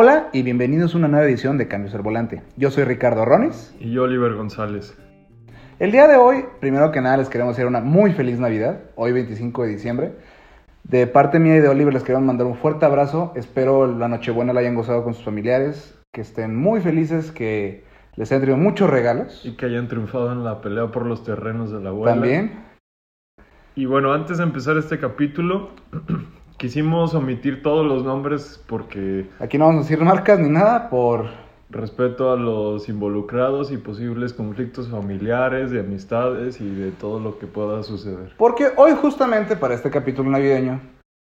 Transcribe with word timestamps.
Hola 0.00 0.28
y 0.32 0.44
bienvenidos 0.44 0.94
a 0.94 0.98
una 0.98 1.08
nueva 1.08 1.26
edición 1.26 1.58
de 1.58 1.66
Cambios 1.66 1.92
al 1.92 2.02
Volante. 2.02 2.44
Yo 2.56 2.70
soy 2.70 2.84
Ricardo 2.84 3.24
Rones. 3.24 3.74
Y 3.80 3.90
yo, 3.90 4.04
Oliver 4.04 4.34
González. 4.34 4.96
El 5.80 5.90
día 5.90 6.06
de 6.06 6.14
hoy, 6.14 6.44
primero 6.60 6.92
que 6.92 7.00
nada, 7.00 7.16
les 7.16 7.28
queremos 7.28 7.54
hacer 7.54 7.66
una 7.66 7.80
muy 7.80 8.12
feliz 8.12 8.38
Navidad, 8.38 8.78
hoy 8.94 9.10
25 9.10 9.64
de 9.64 9.68
diciembre. 9.70 10.12
De 10.84 11.08
parte 11.08 11.40
mía 11.40 11.56
y 11.56 11.60
de 11.60 11.66
Oliver 11.66 11.92
les 11.92 12.04
queremos 12.04 12.24
mandar 12.24 12.46
un 12.46 12.54
fuerte 12.54 12.86
abrazo. 12.86 13.32
Espero 13.34 13.92
la 13.92 14.06
Nochebuena 14.06 14.52
la 14.52 14.60
hayan 14.60 14.76
gozado 14.76 15.02
con 15.02 15.14
sus 15.14 15.24
familiares, 15.24 15.98
que 16.12 16.20
estén 16.20 16.54
muy 16.54 16.80
felices, 16.80 17.32
que 17.32 17.82
les 18.14 18.30
hayan 18.30 18.42
traído 18.42 18.56
muchos 18.56 18.88
regalos. 18.88 19.44
Y 19.44 19.56
que 19.56 19.66
hayan 19.66 19.88
triunfado 19.88 20.30
en 20.30 20.44
la 20.44 20.60
pelea 20.60 20.92
por 20.92 21.06
los 21.06 21.24
terrenos 21.24 21.72
de 21.72 21.80
la 21.80 21.88
abuela. 21.88 22.12
También. 22.12 22.52
Y 23.74 23.86
bueno, 23.86 24.12
antes 24.12 24.38
de 24.38 24.44
empezar 24.44 24.76
este 24.76 25.00
capítulo, 25.00 25.70
quisimos 26.58 27.14
omitir 27.14 27.62
todos 27.62 27.86
los 27.86 28.04
nombres 28.04 28.62
porque 28.66 29.30
Aquí 29.40 29.56
no 29.56 29.66
vamos 29.66 29.86
a 29.86 29.88
decir 29.88 30.04
marcas 30.04 30.38
ni 30.38 30.48
nada 30.50 30.90
por... 30.90 31.26
respeto 31.70 32.32
a 32.32 32.36
los 32.36 32.88
involucrados 32.88 33.70
y 33.70 33.76
posibles 33.76 34.32
conflictos 34.32 34.88
familiares, 34.88 35.70
de 35.70 35.80
amistades 35.80 36.60
y 36.60 36.68
de 36.68 36.90
todo 36.92 37.20
lo 37.20 37.38
que 37.38 37.46
pueda 37.46 37.82
suceder. 37.82 38.32
Porque 38.38 38.68
hoy 38.76 38.92
justamente 39.00 39.54
para 39.54 39.74
este 39.74 39.90
capítulo 39.90 40.30
navideño 40.30 40.80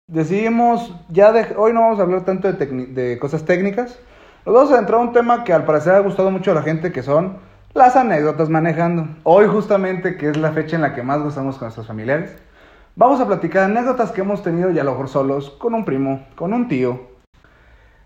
decidimos, 0.10 0.96
ya 1.10 1.34
de, 1.34 1.54
hoy 1.58 1.74
no 1.74 1.82
vamos 1.82 2.00
a 2.00 2.04
hablar 2.04 2.24
tanto 2.24 2.52
de, 2.52 2.58
tecni- 2.58 2.94
de 2.94 3.20
cosas 3.20 3.44
técnicas, 3.44 4.00
nos 4.46 4.56
vamos 4.56 4.72
a 4.72 4.80
entrar 4.80 5.02
a 5.02 5.04
un 5.04 5.12
tema 5.12 5.44
que 5.44 5.52
al 5.52 5.66
parecer 5.66 5.96
ha 5.96 6.00
gustado 6.00 6.32
mucho 6.32 6.52
a 6.52 6.56
la 6.56 6.62
gente, 6.62 6.94
que 6.94 7.04
son 7.04 7.40
las 7.74 7.98
anécdotas 7.98 8.50
manejando. 8.50 9.06
Hoy 9.24 9.46
justamente, 9.48 10.16
que 10.16 10.30
es 10.30 10.38
la 10.38 10.54
fecha 10.54 10.78
en 10.78 10.82
la 10.82 10.96
que 10.96 11.04
más 11.04 11.22
gozamos 11.22 11.58
con 11.58 11.66
nuestros 11.66 11.88
familiares, 11.88 12.34
vamos 12.98 13.22
a 13.22 13.28
platicar 13.28 13.64
anécdotas 13.64 14.12
que 14.12 14.22
hemos 14.22 14.42
tenido 14.44 14.72
ya 14.72 14.82
a 14.82 14.86
lo 14.86 14.92
mejor 14.92 15.08
solos, 15.08 15.52
con 15.52 15.74
un 15.74 15.86
primo, 15.86 16.26
con 16.36 16.52
un 16.54 16.68
tío. 16.68 17.00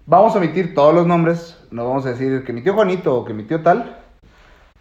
Vamos 0.05 0.35
a 0.35 0.39
omitir 0.39 0.75
todos 0.75 0.93
los 0.93 1.07
nombres, 1.07 1.57
no 1.71 1.87
vamos 1.87 2.05
a 2.05 2.09
decir 2.09 2.43
que 2.43 2.53
mi 2.53 2.61
tío 2.61 2.73
Juanito 2.73 3.15
o 3.15 3.25
que 3.25 3.33
mi 3.33 3.43
tío 3.43 3.61
tal, 3.63 3.97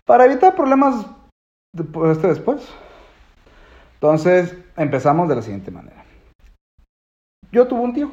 para 0.04 0.24
evitar 0.24 0.56
problemas 0.56 1.06
de- 1.72 1.84
pues, 1.84 2.16
este 2.16 2.28
después. 2.28 2.68
Entonces, 3.94 4.56
empezamos 4.76 5.28
de 5.28 5.36
la 5.36 5.42
siguiente 5.42 5.70
manera. 5.70 6.04
Yo 7.52 7.66
tuve 7.66 7.80
un 7.80 7.94
tío. 7.94 8.10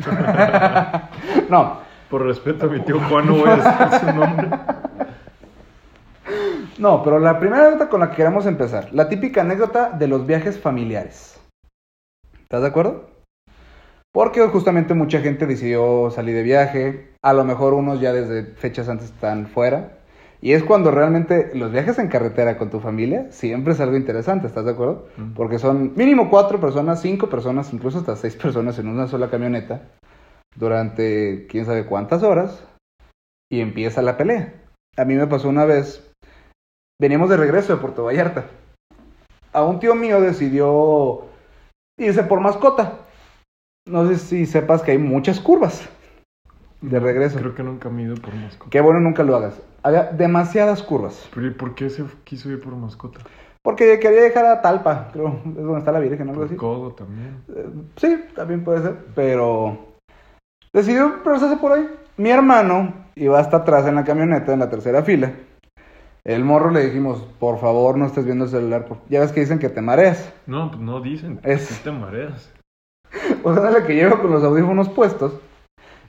no, 1.48 1.78
Por 2.10 2.26
respeto 2.26 2.66
a 2.66 2.68
mi 2.68 2.80
tío 2.80 2.98
Juan, 3.08 3.26
no 3.26 3.36
voy 3.36 3.48
a 3.48 3.56
decir 3.56 4.00
su 4.00 4.06
nombre. 4.12 4.48
No, 6.80 7.02
pero 7.02 7.18
la 7.18 7.38
primera 7.38 7.66
anécdota 7.66 7.88
con 7.88 8.00
la 8.00 8.10
que 8.10 8.16
queremos 8.16 8.46
empezar, 8.46 8.92
la 8.92 9.08
típica 9.08 9.42
anécdota 9.42 9.90
de 9.90 10.08
los 10.08 10.26
viajes 10.26 10.58
familiares. 10.58 11.38
¿Estás 12.42 12.62
de 12.62 12.68
acuerdo? 12.68 13.10
Porque 14.12 14.40
justamente 14.48 14.94
mucha 14.94 15.20
gente 15.20 15.46
decidió 15.46 16.10
salir 16.10 16.34
de 16.34 16.42
viaje, 16.42 17.10
a 17.22 17.32
lo 17.32 17.44
mejor 17.44 17.74
unos 17.74 18.00
ya 18.00 18.12
desde 18.12 18.54
fechas 18.54 18.88
antes 18.88 19.06
están 19.06 19.46
fuera, 19.46 19.98
y 20.40 20.52
es 20.52 20.64
cuando 20.64 20.90
realmente 20.90 21.50
los 21.54 21.70
viajes 21.70 21.98
en 21.98 22.08
carretera 22.08 22.56
con 22.56 22.70
tu 22.70 22.80
familia 22.80 23.30
siempre 23.30 23.74
es 23.74 23.80
algo 23.80 23.96
interesante, 23.96 24.46
¿estás 24.46 24.64
de 24.64 24.70
acuerdo? 24.70 25.06
Porque 25.36 25.58
son 25.58 25.92
mínimo 25.96 26.30
cuatro 26.30 26.58
personas, 26.58 27.02
cinco 27.02 27.28
personas, 27.28 27.72
incluso 27.74 27.98
hasta 27.98 28.16
seis 28.16 28.36
personas 28.36 28.78
en 28.78 28.88
una 28.88 29.06
sola 29.06 29.28
camioneta 29.28 29.82
durante 30.56 31.46
quién 31.46 31.66
sabe 31.66 31.84
cuántas 31.84 32.22
horas 32.22 32.66
y 33.50 33.60
empieza 33.60 34.00
la 34.00 34.16
pelea. 34.16 34.54
A 34.96 35.04
mí 35.04 35.14
me 35.14 35.26
pasó 35.26 35.48
una 35.48 35.66
vez, 35.66 36.09
veníamos 37.00 37.30
de 37.30 37.36
regreso 37.38 37.74
de 37.74 37.80
Puerto 37.80 38.04
Vallarta. 38.04 38.44
A 39.52 39.64
un 39.64 39.80
tío 39.80 39.94
mío 39.94 40.20
decidió 40.20 41.22
irse 41.98 42.22
por 42.22 42.40
mascota. 42.40 42.98
No 43.88 44.06
sé 44.06 44.18
si 44.18 44.46
sepas 44.46 44.82
que 44.82 44.92
hay 44.92 44.98
muchas 44.98 45.40
curvas 45.40 45.88
de 46.80 47.00
regreso. 47.00 47.38
Creo 47.38 47.54
que 47.54 47.62
nunca 47.62 47.88
me 47.88 48.02
he 48.02 48.04
ido 48.04 48.16
por 48.16 48.34
mascota. 48.34 48.70
Qué 48.70 48.80
bueno 48.80 49.00
nunca 49.00 49.24
lo 49.24 49.34
hagas. 49.34 49.60
Había 49.82 50.04
demasiadas 50.04 50.82
curvas. 50.82 51.28
Pero 51.34 51.46
¿y 51.46 51.50
por 51.50 51.74
qué 51.74 51.90
se 51.90 52.04
quiso 52.24 52.50
ir 52.50 52.60
por 52.60 52.76
mascota? 52.76 53.20
Porque 53.62 53.98
quería 53.98 54.22
dejar 54.22 54.46
a 54.46 54.62
Talpa, 54.62 55.08
creo, 55.12 55.40
es 55.44 55.54
donde 55.54 55.78
está 55.80 55.92
la 55.92 55.98
Virgen, 55.98 56.30
algo 56.30 56.44
así. 56.44 56.56
codo 56.56 56.92
también. 56.92 57.42
Eh, 57.54 57.66
Sí, 57.96 58.24
también 58.34 58.64
puede 58.64 58.82
ser, 58.82 58.96
pero 59.14 59.78
decidió 60.72 61.22
pasarse 61.22 61.56
por 61.56 61.72
ahí. 61.72 61.86
Mi 62.16 62.30
hermano 62.30 62.94
iba 63.16 63.38
hasta 63.38 63.58
atrás 63.58 63.86
en 63.86 63.96
la 63.96 64.04
camioneta, 64.04 64.52
en 64.52 64.60
la 64.60 64.70
tercera 64.70 65.02
fila. 65.02 65.32
El 66.24 66.44
morro 66.44 66.70
le 66.70 66.84
dijimos, 66.86 67.22
por 67.38 67.58
favor, 67.60 67.96
no 67.96 68.06
estés 68.06 68.24
viendo 68.24 68.44
el 68.44 68.50
celular. 68.50 68.84
por- 68.86 68.98
Ya 69.08 69.20
ves 69.20 69.32
que 69.32 69.40
dicen 69.40 69.58
que 69.58 69.68
te 69.68 69.80
mareas. 69.80 70.32
No, 70.46 70.70
pues 70.70 70.80
no 70.82 71.00
dicen. 71.00 71.40
Es- 71.42 71.66
Sí 71.66 71.80
te 71.82 71.90
mareas. 71.90 72.50
O 73.42 73.54
sea, 73.54 73.70
la 73.70 73.86
que 73.86 73.94
llevo 73.94 74.20
con 74.20 74.30
los 74.30 74.44
audífonos 74.44 74.88
puestos. 74.90 75.32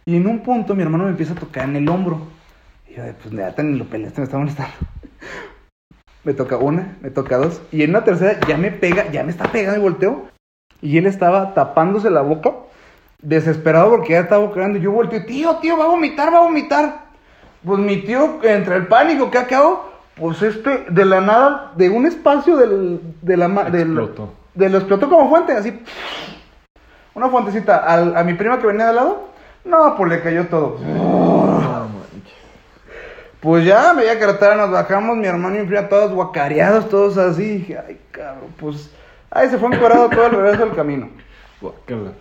Y 0.06 0.18
en 0.18 0.28
un 0.28 0.40
punto 0.42 0.76
mi 0.76 0.84
hermano 0.84 1.06
me 1.06 1.12
empieza 1.12 1.34
a 1.34 1.38
tocar 1.38 1.64
en 1.70 1.76
el 1.78 1.88
hombro. 1.90 2.20
Y 2.90 2.96
yo, 2.96 3.04
pues 3.22 3.34
neta, 3.34 3.64
ni 3.64 3.78
lo 3.78 3.86
peleaste, 3.86 4.20
me 4.22 4.26
está 4.26 4.38
molestando. 4.38 4.74
Me 6.24 6.34
toca 6.36 6.56
una, 6.58 6.98
me 7.02 7.10
toca 7.10 7.38
dos. 7.38 7.62
Y 7.72 7.82
en 7.82 7.90
una 7.92 8.04
tercera 8.04 8.40
ya 8.48 8.56
me 8.56 8.70
pega, 8.72 9.10
ya 9.12 9.24
me 9.24 9.32
está 9.32 9.52
pegando 9.52 9.80
y 9.80 9.82
volteo. 9.82 10.28
Y 10.80 11.00
él 11.00 11.08
estaba 11.08 11.56
tapándose 11.56 12.12
la 12.12 12.22
boca, 12.22 12.52
desesperado 13.24 13.90
porque 13.90 14.14
ya 14.14 14.20
estaba 14.20 14.46
boqueando. 14.46 14.78
Y 14.78 14.82
yo 14.82 14.92
volteo, 14.92 15.26
tío, 15.26 15.56
tío, 15.58 15.78
va 15.80 15.86
a 15.86 15.88
vomitar, 15.88 16.32
va 16.32 16.38
a 16.38 16.42
vomitar. 16.42 17.06
Pues 17.66 17.80
mi 17.80 17.98
tío, 18.04 18.40
entre 18.44 18.76
el 18.76 18.86
pánico 18.88 19.32
que 19.32 19.40
acabo, 19.40 19.91
pues 20.16 20.42
este, 20.42 20.86
de 20.90 21.06
la 21.06 21.22
nada, 21.22 21.72
de 21.76 21.90
un 21.90 22.06
espacio 22.06 22.58
del, 22.58 23.00
de 23.22 23.38
la 23.38 23.48
ma- 23.48 23.66
del- 23.70 23.88
Explotó. 23.98 24.34
de 24.54 24.70
lo 24.70 24.78
explotó 24.78 25.10
como 25.10 25.30
fuente, 25.30 25.54
así. 25.54 25.82
Una 27.14 27.30
fuentecita. 27.30 27.78
Al- 27.78 28.16
a 28.16 28.24
mi 28.24 28.34
prima 28.36 28.60
que 28.60 28.68
venía 28.68 28.86
de 28.86 28.90
al 28.92 28.96
lado, 28.98 29.30
no, 29.66 29.96
pues 29.96 30.10
le 30.12 30.22
cayó 30.22 30.48
todo. 30.48 30.78
Pues 33.40 33.66
ya, 33.66 33.94
veía 33.94 34.20
carretera, 34.20 34.56
nos 34.56 34.70
bajamos, 34.72 35.18
mi 35.18 35.26
hermano 35.26 35.56
y 35.56 35.60
mi 35.62 35.66
prima 35.68 35.90
todos 35.90 36.12
guacareados, 36.14 36.88
todos 36.90 37.18
así. 37.18 37.58
Dije, 37.58 37.78
ay, 37.80 38.00
cabrón, 38.12 38.52
pues. 38.60 38.94
Ahí 39.32 39.50
se 39.50 39.58
fue 39.58 39.74
encuadrado 39.74 40.10
todo 40.10 40.26
el 40.28 40.32
regreso 40.34 40.66
del 40.66 40.76
camino. 40.76 41.10
Guácala. 41.60 42.12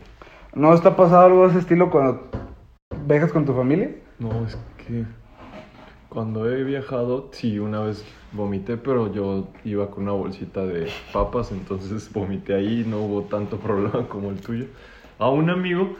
¿No 0.54 0.72
está 0.72 0.96
pasado 0.96 1.26
algo 1.26 1.42
de 1.44 1.50
ese 1.50 1.58
estilo 1.58 1.90
cuando 1.90 2.28
viajas 3.04 3.32
con 3.32 3.44
tu 3.44 3.52
familia? 3.54 3.90
No, 4.18 4.46
es 4.46 4.56
que 4.86 5.04
cuando 6.10 6.50
he 6.50 6.62
viajado, 6.64 7.28
sí, 7.32 7.58
una 7.58 7.80
vez 7.80 8.04
vomité, 8.32 8.76
pero 8.76 9.10
yo 9.12 9.48
iba 9.64 9.90
con 9.90 10.02
una 10.02 10.12
bolsita 10.12 10.66
de 10.66 10.88
papas, 11.12 11.52
entonces 11.52 12.12
vomité 12.12 12.54
ahí, 12.54 12.84
no 12.86 12.98
hubo 13.00 13.22
tanto 13.22 13.56
problema 13.66 14.06
como 14.08 14.28
el 14.30 14.40
tuyo. 14.40 14.66
A 15.18 15.30
un 15.30 15.48
amigo 15.48 15.96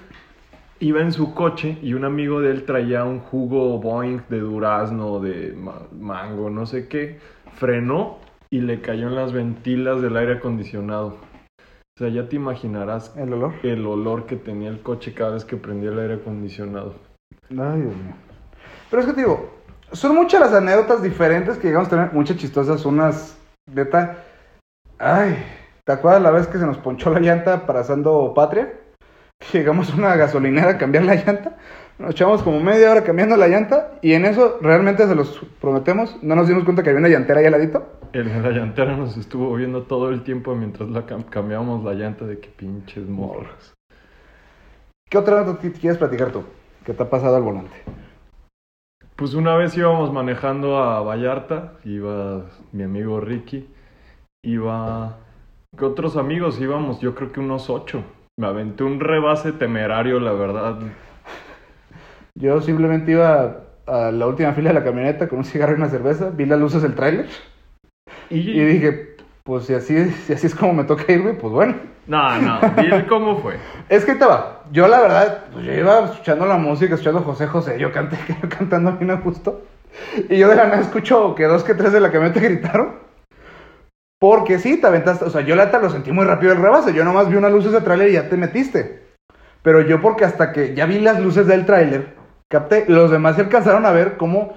iba 0.81 1.00
en 1.00 1.12
su 1.12 1.32
coche 1.34 1.78
y 1.82 1.94
un 1.94 2.04
amigo 2.04 2.41
de 2.41 2.50
él 2.50 2.65
traía 2.65 3.04
un 3.04 3.21
jugo 3.21 3.78
Boeing 3.78 4.21
de 4.28 4.41
durazno, 4.41 5.21
de 5.21 5.53
ma- 5.53 5.87
mango, 5.98 6.50
no 6.50 6.66
sé 6.66 6.88
qué, 6.88 7.19
frenó 7.54 8.19
y 8.50 8.60
le 8.60 8.81
cayó 8.81 9.06
en 9.09 9.15
las 9.15 9.32
ventilas 9.32 10.03
del 10.03 10.16
aire 10.16 10.34
acondicionado. 10.34 11.16
O 11.97 11.98
sea, 12.03 12.09
ya 12.09 12.28
te 12.28 12.37
imaginarás 12.37 13.15
El 13.16 13.32
olor. 13.34 13.53
el 13.62 13.87
olor 13.87 14.25
que 14.25 14.37
tenía 14.37 14.71
el 14.71 14.81
coche 14.81 15.12
cada 15.12 15.32
vez 15.32 15.44
que 15.44 15.56
prendía 15.56 15.91
el 15.91 15.98
aire 15.98 16.15
acondicionado. 16.15 16.94
Ay, 17.50 17.82
Dios 17.82 17.94
mío. 17.94 18.15
Pero 18.88 19.03
es 19.03 19.06
que 19.09 19.12
te 19.15 19.21
digo, 19.21 19.50
son 19.93 20.15
muchas 20.15 20.41
las 20.41 20.53
anécdotas 20.53 21.03
diferentes 21.03 21.59
que 21.59 21.69
llegamos 21.69 21.89
a 21.89 21.91
tener, 21.91 22.12
muchas 22.12 22.37
chistosas, 22.37 22.84
unas, 22.84 23.37
neta. 23.67 24.25
Ay, 24.99 25.37
¿te 25.84 25.93
acuerdas 25.93 26.23
la 26.23 26.31
vez 26.31 26.47
que 26.47 26.59
se 26.59 26.67
nos 26.67 26.78
ponchó 26.78 27.11
la 27.11 27.21
llanta 27.21 27.67
pasando 27.67 28.33
Patria? 28.34 28.73
Llegamos 29.53 29.91
a 29.93 29.97
una 29.97 30.17
gasolinera 30.17 30.71
a 30.73 30.78
cambiar 30.78 31.05
la 31.05 31.15
llanta, 31.15 31.56
nos 31.99 32.11
echamos 32.11 32.43
como 32.43 32.61
media 32.61 32.91
hora 32.91 33.03
cambiando 33.05 33.37
la 33.37 33.49
llanta 33.49 33.93
y 34.03 34.12
en 34.12 34.27
eso 34.27 34.59
realmente 34.61 35.06
se 35.06 35.15
los 35.15 35.41
prometemos, 35.61 36.17
no 36.22 36.34
nos 36.37 36.47
dimos 36.47 36.65
cuenta 36.65 36.83
que 36.83 36.91
había 36.91 37.01
una 37.01 37.09
llantera 37.09 37.41
ahí 37.41 37.47
al 37.47 37.53
ladito. 37.53 37.87
El 38.12 38.28
de 38.28 38.41
la 38.41 38.51
llantera 38.51 38.97
nos 38.97 39.17
estuvo 39.17 39.55
viendo 39.55 39.84
todo 39.84 40.11
el 40.11 40.22
tiempo 40.25 40.55
mientras 40.55 40.89
la 40.91 41.07
cam- 41.07 41.25
cambiábamos 41.31 41.84
la 41.84 41.95
llanta 41.95 42.27
de 42.27 42.39
que 42.39 42.49
pinches 42.49 43.09
morras. 43.09 43.72
¿Qué 45.09 45.19
otra 45.19 45.45
te 45.59 45.72
quieres 45.72 45.99
platicar 45.99 46.31
tú? 46.31 46.45
¿Qué 46.84 46.93
te 46.93 47.03
ha 47.03 47.09
pasado 47.10 47.36
al 47.36 47.43
volante? 47.43 47.75
Pues 49.21 49.34
una 49.34 49.55
vez 49.55 49.77
íbamos 49.77 50.11
manejando 50.11 50.78
a 50.78 51.03
Vallarta, 51.03 51.75
iba 51.84 52.47
mi 52.72 52.84
amigo 52.84 53.21
Ricky, 53.21 53.69
iba... 54.43 55.19
¿Qué 55.77 55.84
otros 55.84 56.17
amigos 56.17 56.59
íbamos? 56.59 57.03
Yo 57.03 57.15
creo 57.15 57.31
que 57.31 57.41
unos 57.41 57.69
ocho. 57.69 58.03
Me 58.39 58.47
aventé 58.47 58.83
un 58.83 58.99
rebase 58.99 59.53
temerario, 59.53 60.21
la 60.21 60.33
verdad. 60.33 60.78
Yo 62.34 62.63
simplemente 62.63 63.13
iba 63.13 63.67
a 63.87 64.11
la 64.11 64.27
última 64.27 64.55
fila 64.55 64.71
de 64.71 64.78
la 64.81 64.84
camioneta 64.84 65.28
con 65.28 65.41
un 65.41 65.45
cigarro 65.45 65.75
y 65.75 65.77
una 65.77 65.91
cerveza, 65.91 66.31
vi 66.31 66.47
las 66.47 66.59
luces 66.59 66.81
del 66.81 66.95
tráiler 66.95 67.27
Y, 68.31 68.39
y 68.39 68.65
dije, 68.65 69.17
pues 69.50 69.64
si 69.64 69.74
así, 69.74 69.97
es- 69.97 70.14
si 70.26 70.32
así 70.32 70.47
es 70.47 70.54
como 70.54 70.72
me 70.74 70.84
toca 70.84 71.10
irme, 71.12 71.32
pues 71.34 71.52
bueno. 71.52 71.74
No, 72.06 72.41
no, 72.41 72.60
dile 72.76 73.04
cómo 73.08 73.36
fue. 73.41 73.56
Es 73.88 74.04
que 74.04 74.14
te 74.14 74.24
va, 74.24 74.60
yo 74.70 74.86
la 74.86 75.00
verdad, 75.00 75.44
pues 75.52 75.64
yo 75.64 75.72
iba 75.72 76.04
escuchando 76.04 76.47
la 76.47 76.56
música, 76.56 76.94
escuchando 76.94 77.22
José 77.22 77.48
José, 77.48 77.76
yo 77.76 77.91
canté, 77.91 78.16
cantando 78.48 78.92
bien 78.92 79.10
a 79.10 79.14
gusto. 79.16 79.62
Y 80.28 80.38
yo 80.38 80.48
de 80.48 80.54
la 80.54 80.66
nada 80.66 80.80
escucho 80.82 81.34
que 81.34 81.47
dos 81.47 81.64
que 81.64 81.74
tres 81.74 81.92
de 81.92 81.98
la 81.98 82.12
camioneta 82.12 82.38
gritaron. 82.48 82.94
Porque 84.20 84.60
sí, 84.60 84.80
te 84.80 84.86
aventaste, 84.86 85.24
o 85.24 85.30
sea, 85.30 85.41
yo 85.41 85.56
la 85.56 85.64
neta 85.64 85.80
lo 85.80 85.91
sentí 85.91 86.12
muy 86.12 86.24
rápido 86.26 86.52
el 86.52 86.62
rebase, 86.62 86.92
yo 86.94 87.04
nomás 87.04 87.28
vi 87.28 87.34
unas 87.34 87.50
luces 87.50 87.72
de 87.72 87.80
tráiler 87.80 88.10
y 88.10 88.12
ya 88.12 88.28
te 88.28 88.36
metiste. 88.36 89.02
Pero 89.62 89.80
yo 89.80 90.00
porque 90.00 90.24
hasta 90.24 90.52
que 90.52 90.76
ya 90.76 90.86
vi 90.86 91.00
las 91.00 91.18
luces 91.20 91.48
del 91.48 91.66
tráiler, 91.66 92.14
capté. 92.48 92.84
Los 92.86 93.10
demás 93.10 93.34
sí 93.34 93.41
alcanzaron 93.41 93.84
a 93.84 93.91
ver 93.91 94.16
cómo 94.16 94.54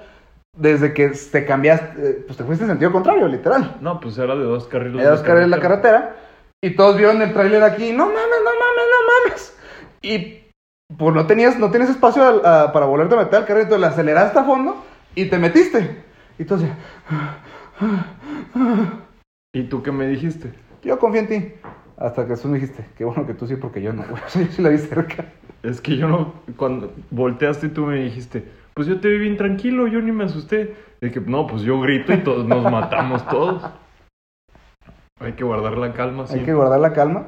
desde 0.55 0.93
que 0.93 1.09
te 1.09 1.45
cambiaste, 1.45 2.09
eh, 2.09 2.23
pues 2.25 2.37
te 2.37 2.43
fuiste 2.43 2.63
en 2.63 2.69
sentido 2.71 2.91
contrario, 2.91 3.27
literal. 3.27 3.77
No, 3.81 3.99
pues 3.99 4.17
era 4.17 4.35
de 4.35 4.43
dos 4.43 4.67
carriles. 4.67 4.95
Era 5.01 5.09
de 5.11 5.15
dos 5.17 5.25
carriles 5.25 5.49
la 5.49 5.59
carretera. 5.59 6.15
Y 6.61 6.75
todos 6.75 6.95
vieron 6.97 7.21
el 7.21 7.33
tráiler 7.33 7.63
aquí. 7.63 7.91
No 7.91 8.05
mames, 8.05 8.19
no 8.43 8.51
mames, 8.51 8.85
no 8.91 9.29
mames. 9.29 9.57
Y 10.01 10.43
pues 10.97 11.15
no 11.15 11.25
tenías, 11.27 11.57
no 11.57 11.71
tienes 11.71 11.89
espacio 11.89 12.23
a- 12.45 12.71
para 12.71 12.85
volverte 12.85 13.15
a 13.15 13.17
meter 13.19 13.35
al 13.35 13.45
carril. 13.45 13.63
Entonces 13.63 13.81
le 13.81 13.87
aceleraste 13.87 14.39
a 14.39 14.43
fondo 14.43 14.85
y 15.15 15.25
te 15.25 15.37
metiste. 15.37 16.03
Y 16.37 16.43
entonces, 16.43 16.69
¿Y 19.53 19.63
tú 19.63 19.83
qué 19.83 19.91
me 19.91 20.07
dijiste? 20.07 20.51
yo 20.83 20.99
confío 20.99 21.21
en 21.21 21.27
ti. 21.27 21.53
Hasta 21.97 22.27
que 22.27 22.35
tú 22.35 22.47
me 22.47 22.55
dijiste, 22.55 22.85
qué 22.97 23.05
bueno 23.05 23.25
que 23.27 23.33
tú 23.33 23.47
sí, 23.47 23.55
porque 23.55 23.81
yo 23.81 23.93
no, 23.93 24.03
güey. 24.09 24.21
O 24.25 24.29
sea, 24.29 24.41
yo 24.41 24.51
sí 24.51 24.61
la 24.61 24.69
vi 24.69 24.77
cerca. 24.77 25.25
Es 25.61 25.79
que 25.79 25.95
yo 25.95 26.07
no, 26.07 26.33
cuando 26.57 26.91
volteaste 27.11 27.69
tú 27.69 27.85
me 27.85 27.95
dijiste, 27.97 28.43
pues 28.73 28.87
yo 28.87 28.99
te 28.99 29.07
vi 29.07 29.19
bien 29.19 29.37
tranquilo, 29.37 29.87
yo 29.87 30.01
ni 30.01 30.11
me 30.11 30.25
asusté. 30.25 30.75
De 30.99 31.11
que, 31.11 31.19
no, 31.21 31.47
pues 31.47 31.61
yo 31.63 31.79
grito 31.81 32.13
y 32.13 32.17
todos 32.17 32.45
nos 32.45 32.69
matamos 32.69 33.25
todos. 33.27 33.63
Hay 35.19 35.33
que 35.33 35.43
guardar 35.43 35.77
la 35.77 35.93
calma, 35.93 36.27
sí. 36.27 36.39
Hay 36.39 36.45
que 36.45 36.53
guardar 36.53 36.79
la 36.79 36.91
calma. 36.93 37.27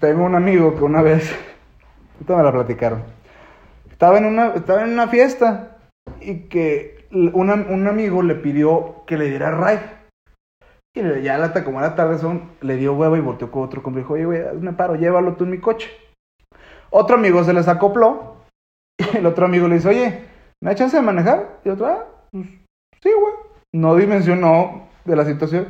Tengo 0.00 0.24
un 0.24 0.34
amigo 0.34 0.74
que 0.76 0.82
una 0.84 1.00
vez, 1.02 1.34
ahorita 2.14 2.36
me 2.36 2.42
la 2.42 2.52
platicaron, 2.52 3.02
estaba 3.90 4.18
en 4.18 4.26
una, 4.26 4.48
estaba 4.48 4.82
en 4.84 4.90
una 4.92 5.08
fiesta 5.08 5.78
y 6.20 6.40
que 6.48 7.06
una- 7.10 7.54
un 7.54 7.86
amigo 7.86 8.22
le 8.22 8.34
pidió 8.34 9.04
que 9.06 9.16
le 9.16 9.26
diera 9.30 9.52
ride. 9.52 9.95
Y 10.96 11.22
ya 11.22 11.36
lata, 11.36 11.62
como 11.62 11.78
era 11.78 11.94
tarde, 11.94 12.18
son, 12.18 12.50
le 12.62 12.76
dio 12.76 12.94
huevo 12.94 13.16
y 13.16 13.20
volteó 13.20 13.50
con 13.50 13.62
otro 13.64 13.82
compa 13.82 13.98
y 14.00 14.02
dijo, 14.02 14.14
oye, 14.14 14.24
güey, 14.24 14.40
me 14.60 14.72
paro, 14.72 14.94
llévalo 14.96 15.34
tú 15.34 15.44
en 15.44 15.50
mi 15.50 15.58
coche. 15.58 15.90
Otro 16.90 17.16
amigo 17.16 17.44
se 17.44 17.52
les 17.52 17.68
acopló 17.68 18.36
y 19.12 19.16
el 19.18 19.26
otro 19.26 19.44
amigo 19.46 19.68
le 19.68 19.74
dice, 19.76 19.88
oye, 19.90 20.24
¿me 20.62 20.70
da 20.70 20.74
chance 20.74 20.96
de 20.96 21.02
manejar? 21.02 21.58
Y 21.64 21.68
otro, 21.68 21.86
ah, 21.86 22.04
pues 22.32 22.46
sí, 23.02 23.10
güey. 23.20 23.34
No 23.74 23.94
dimensionó 23.94 24.88
de 25.04 25.16
la 25.16 25.24
situación. 25.26 25.68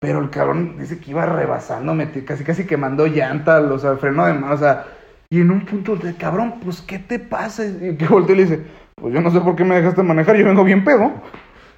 Pero 0.00 0.20
el 0.20 0.30
cabrón 0.30 0.76
dice 0.78 1.00
que 1.00 1.10
iba 1.10 1.24
rebasando, 1.26 1.94
meti- 1.94 2.24
casi 2.24 2.44
casi 2.44 2.66
quemando 2.66 3.06
llanta, 3.06 3.60
o 3.60 3.78
sea, 3.78 3.96
freno 3.96 4.26
de 4.26 4.34
mano, 4.34 4.54
o 4.54 4.58
sea, 4.58 4.84
y 5.30 5.40
en 5.40 5.50
un 5.50 5.64
punto 5.64 5.96
de 5.96 6.14
cabrón, 6.14 6.60
pues 6.62 6.82
¿qué 6.82 6.98
te 6.98 7.18
pasa? 7.18 7.64
Y 7.64 7.96
que 7.96 8.06
voltea 8.06 8.34
y 8.34 8.38
le 8.38 8.44
dice, 8.44 8.62
pues 8.94 9.14
yo 9.14 9.20
no 9.22 9.30
sé 9.30 9.40
por 9.40 9.56
qué 9.56 9.64
me 9.64 9.76
dejaste 9.76 10.02
manejar, 10.02 10.36
yo 10.36 10.44
vengo 10.44 10.62
bien 10.62 10.84
pedo. 10.84 11.10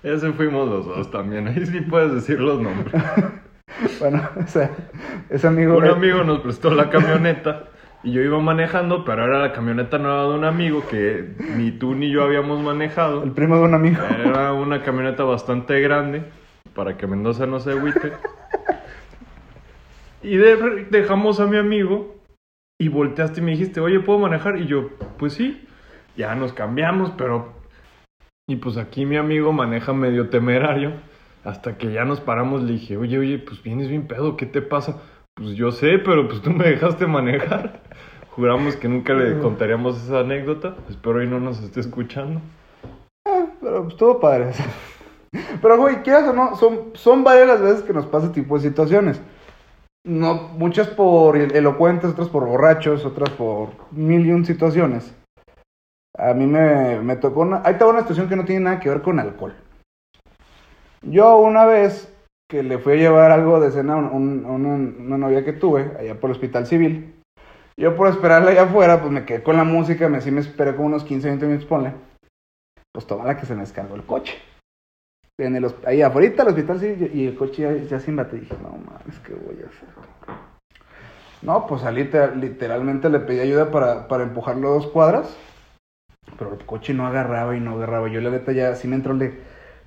Ese 0.07 0.33
fuimos 0.33 0.69
los 0.69 0.87
dos 0.87 1.11
también, 1.11 1.49
ahí 1.49 1.67
sí 1.67 1.81
puedes 1.81 2.13
decir 2.15 2.41
los 2.41 2.61
nombres. 2.61 2.95
Bueno, 4.01 4.23
o 4.43 4.47
sea, 4.47 4.71
ese 5.29 5.47
amigo. 5.47 5.77
Un 5.77 5.85
amigo 5.87 6.23
nos 6.25 6.41
prestó 6.41 6.71
la 6.71 6.89
camioneta 6.89 7.65
y 8.03 8.13
yo 8.13 8.23
iba 8.23 8.39
manejando, 8.41 9.05
pero 9.05 9.25
era 9.25 9.39
la 9.41 9.53
camioneta 9.53 9.99
nueva 9.99 10.23
de 10.23 10.35
un 10.39 10.45
amigo 10.45 10.83
que 10.89 11.35
ni 11.57 11.73
tú 11.73 11.95
ni 11.95 12.11
yo 12.11 12.23
habíamos 12.23 12.63
manejado. 12.63 13.23
El 13.23 13.33
primo 13.33 13.57
de 13.57 13.63
un 13.65 13.75
amigo. 13.75 13.99
Era 14.25 14.53
una 14.55 14.83
camioneta 14.83 15.25
bastante 15.25 15.79
grande 15.81 16.23
para 16.75 16.97
que 16.97 17.07
Mendoza 17.07 17.45
no 17.47 17.59
se 17.61 17.73
agüite. 17.73 18.13
Y 20.23 20.37
de- 20.37 20.87
dejamos 20.91 21.39
a 21.41 21.47
mi 21.47 21.59
amigo 21.59 22.15
y 22.81 22.89
volteaste 22.89 23.41
y 23.41 23.45
me 23.45 23.51
dijiste, 23.51 23.81
oye, 23.81 24.01
¿puedo 24.01 24.21
manejar? 24.21 24.59
Y 24.59 24.67
yo, 24.67 24.89
pues 25.19 25.35
sí, 25.35 25.67
ya 26.17 26.35
nos 26.35 26.53
cambiamos, 26.55 27.11
pero... 27.19 27.56
Y 28.49 28.57
pues 28.57 28.77
aquí 28.77 29.07
mi 29.07 29.17
amigo 29.17 29.53
maneja 29.53 29.93
medio 29.93 30.31
temerario. 30.31 30.93
Hasta 31.43 31.79
que 31.79 31.93
ya 31.93 32.05
nos 32.05 32.21
paramos 32.21 32.63
le 32.63 32.75
dije, 32.75 32.97
oye, 32.97 33.19
oye, 33.19 33.39
pues 33.39 33.63
vienes 33.63 33.89
bien 33.89 34.07
pedo, 34.07 34.37
¿qué 34.37 34.47
te 34.47 34.63
pasa? 34.63 35.01
Pues 35.35 35.55
yo 35.57 35.71
sé, 35.73 35.99
pero 35.99 36.29
pues 36.29 36.41
tú 36.43 36.51
me 36.51 36.65
dejaste 36.69 37.07
manejar. 37.07 37.83
Juramos 38.31 38.77
que 38.77 38.89
nunca 38.89 39.15
le 39.15 39.39
contaríamos 39.39 40.03
esa 40.03 40.21
anécdota. 40.21 40.77
Espero 40.89 41.23
y 41.23 41.27
no 41.27 41.41
nos 41.41 41.61
esté 41.63 41.81
escuchando. 41.81 42.41
Ah, 43.27 43.47
pero 43.61 43.83
pues, 43.83 43.95
estuvo 43.95 44.21
padre. 44.21 44.53
Pero, 45.61 45.77
güey, 45.77 46.03
quieras 46.03 46.31
o 46.31 46.33
no, 46.33 46.57
son, 46.57 46.93
son 46.95 47.23
varias 47.23 47.49
las 47.49 47.61
veces 47.61 47.83
que 47.83 47.93
nos 47.93 48.07
pasa 48.07 48.27
este 48.27 48.41
tipo 48.41 48.57
de 48.57 48.69
situaciones. 48.69 49.21
No, 50.05 50.35
muchas 50.57 50.87
por 50.89 51.37
elocuentes, 51.37 52.13
otras 52.13 52.29
por 52.29 52.47
borrachos, 52.47 53.05
otras 53.05 53.29
por 53.31 53.71
mil 53.91 54.25
y 54.25 54.33
un 54.33 54.47
situaciones. 54.47 55.15
A 56.19 56.33
mí 56.35 56.47
me, 56.47 57.01
me 57.01 57.17
tocó 57.17 57.41
una... 57.41 57.61
Ahí 57.65 57.73
estaba 57.75 57.91
una 57.91 58.01
situación 58.01 58.29
que 58.29 58.37
no 58.37 58.45
tiene 58.45 58.63
nada 58.63 58.81
que 58.81 58.89
ver 58.89 59.03
con 59.03 59.19
alcohol. 59.21 59.55
Yo 61.03 61.37
una 61.39 61.67
vez 61.67 62.13
que 62.49 62.63
le 62.63 62.79
fui 62.79 62.95
a 62.95 62.97
llevar 62.97 63.31
algo 63.33 63.61
de 63.61 63.71
cena 63.71 63.95
a 63.95 63.97
un- 63.97 64.07
un- 64.07 64.45
a 64.47 64.51
una, 64.51 65.19
novia 65.19 65.45
que 65.45 65.53
tuve, 65.53 65.93
allá 65.99 66.15
por 66.19 66.31
el 66.31 66.37
hospital 66.37 66.67
civil, 66.67 67.15
yo 67.77 67.95
por 67.97 68.09
esperarla 68.09 68.51
allá 68.53 68.63
afuera, 68.63 69.01
pues 69.01 69.13
me 69.13 69.25
quedé 69.25 69.43
con 69.43 69.57
la 69.57 69.65
música, 69.65 70.09
me, 70.09 70.21
sí 70.21 70.31
me 70.31 70.41
esperé 70.41 70.75
como 70.75 70.87
unos 70.87 71.05
15, 71.05 71.29
20 71.29 71.47
minutos, 71.47 71.69
ponle. 71.69 71.93
Pues 72.93 73.07
toma 73.07 73.25
la 73.25 73.37
que 73.37 73.45
se 73.47 73.55
me 73.55 73.61
descargó 73.61 73.95
el 73.95 74.05
coche. 74.05 74.35
En 75.39 75.55
el, 75.55 75.67
ahí 75.85 76.01
afuera 76.01 76.31
del 76.35 76.49
hospital 76.49 76.81
civil 76.81 77.11
y 77.13 77.27
el 77.27 77.37
coche 77.37 77.63
ya, 77.63 77.73
ya 77.89 78.01
sin 78.01 78.17
batería. 78.17 78.49
Dije, 78.49 78.57
no 78.63 78.71
mames, 78.71 79.19
¿qué 79.27 79.35
voy 79.35 79.57
a 79.63 79.67
hacer? 79.67 80.39
No, 81.43 81.67
pues 81.67 81.83
salí, 81.83 82.05
te- 82.05 82.35
literalmente 82.37 83.11
le 83.11 83.21
pedí 83.21 83.41
ayuda 83.41 83.71
para, 83.71 84.09
para 84.09 84.23
empujarlo 84.23 84.71
dos 84.71 84.87
cuadras. 84.87 85.37
Pero 86.39 86.55
el 86.55 86.65
coche 86.67 86.93
no 86.93 87.07
agarraba 87.07 87.57
y 87.57 87.61
no 87.61 87.75
agarraba. 87.75 88.09
Yo 88.09 88.21
la 88.21 88.31
neta 88.31 88.53
ya 88.53 88.71
así 88.71 88.89
me 88.89 88.97
entró 88.97 89.13
el 89.13 89.19
de, 89.19 89.39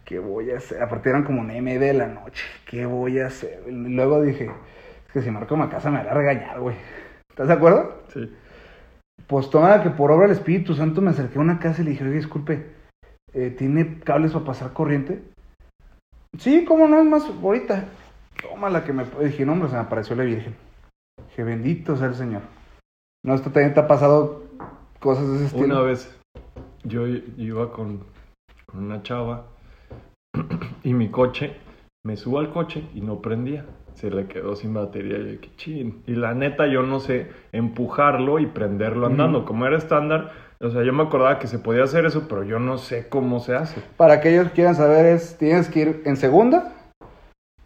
¿qué 0.06 0.20
voy 0.20 0.52
a 0.52 0.58
hacer? 0.58 0.82
Aparte 0.82 1.10
eran 1.10 1.24
como 1.24 1.44
nueve 1.44 1.80
de 1.80 1.94
la 1.94 2.08
noche. 2.08 2.44
¿Qué 2.66 2.86
voy 2.86 3.20
a 3.20 3.28
hacer? 3.28 3.64
Y 3.68 3.72
luego 3.72 4.22
dije, 4.22 4.46
es 4.46 5.14
que 5.14 5.22
si 5.22 5.32
marco 5.32 5.56
mi 5.58 5.68
casa 5.68 5.92
me 5.92 6.04
va 6.04 6.12
a 6.12 6.14
regañar, 6.14 6.60
güey. 6.60 6.76
¿Estás 7.30 7.48
de 7.48 7.54
acuerdo? 7.54 8.04
Sí. 8.14 8.36
Pues 9.28 9.50
toma 9.50 9.84
que 9.84 9.90
por 9.92 10.12
obra 10.12 10.28
del 10.28 10.36
Espíritu 10.38 10.74
Santo 10.74 11.02
me 11.02 11.12
acerqué 11.12 11.38
a 11.38 11.42
una 11.42 11.60
casa 11.60 11.82
y 11.82 11.86
le 11.86 11.92
dije, 11.92 12.04
oye, 12.04 12.16
disculpe, 12.16 12.66
eh, 13.34 13.54
¿tiene 13.58 14.00
cables 14.00 14.32
para 14.32 14.46
pasar 14.46 14.74
corriente? 14.74 15.22
Sí, 16.38 16.66
¿cómo 16.66 16.88
no? 16.88 17.00
Es 17.00 17.06
más, 17.06 17.30
ahorita. 17.44 17.86
Toma 18.42 18.70
la 18.70 18.84
que 18.84 18.94
me... 18.94 19.04
Dije, 19.22 19.46
no, 19.46 19.54
hombre, 19.54 19.70
se 19.70 19.76
me 19.76 19.82
apareció 19.82 20.16
la 20.16 20.24
Virgen. 20.24 20.56
Dije, 21.28 21.44
bendito 21.44 21.96
sea 21.96 22.08
el 22.08 22.16
Señor. 22.16 22.42
No, 23.24 23.36
esto 23.36 23.52
también 23.52 23.74
te 23.74 23.82
ha 23.82 23.88
pasado 23.88 24.44
cosas 25.00 25.28
de 25.28 25.36
ese 25.36 25.46
estilo. 25.48 25.66
Una 25.66 25.82
vez 25.82 26.19
yo 26.84 27.08
iba 27.08 27.72
con, 27.72 28.04
con 28.66 28.84
una 28.86 29.02
chava 29.04 29.46
y 30.84 30.94
mi 30.94 31.10
coche, 31.10 31.56
me 32.06 32.16
subo 32.18 32.40
al 32.40 32.52
coche 32.52 32.84
y 32.94 33.02
no 33.02 33.22
prendía. 33.22 33.66
Se 33.96 34.10
le 34.10 34.28
quedó 34.28 34.56
sin 34.56 34.74
batería 34.74 35.18
y 35.18 35.34
yo, 35.36 35.42
qué 35.42 35.50
chin. 35.58 36.04
Y 36.08 36.14
la 36.16 36.34
neta 36.34 36.68
yo 36.68 36.84
no 36.84 37.00
sé 37.02 37.32
empujarlo 37.52 38.40
y 38.40 38.46
prenderlo 38.46 39.08
andando. 39.08 39.44
Como 39.44 39.66
era 39.66 39.78
estándar, 39.78 40.32
o 40.62 40.70
sea, 40.70 40.84
yo 40.84 40.94
me 40.94 41.04
acordaba 41.04 41.38
que 41.40 41.48
se 41.48 41.60
podía 41.60 41.84
hacer 41.84 42.06
eso, 42.06 42.26
pero 42.30 42.44
yo 42.44 42.60
no 42.60 42.78
sé 42.78 43.10
cómo 43.10 43.42
se 43.42 43.56
hace. 43.56 43.82
Para 43.98 44.14
aquellos 44.14 44.48
que 44.48 44.54
quieran 44.54 44.76
saber 44.76 45.06
es, 45.06 45.38
tienes 45.38 45.68
que 45.68 45.80
ir 45.82 46.02
en 46.06 46.16
segunda, 46.16 46.74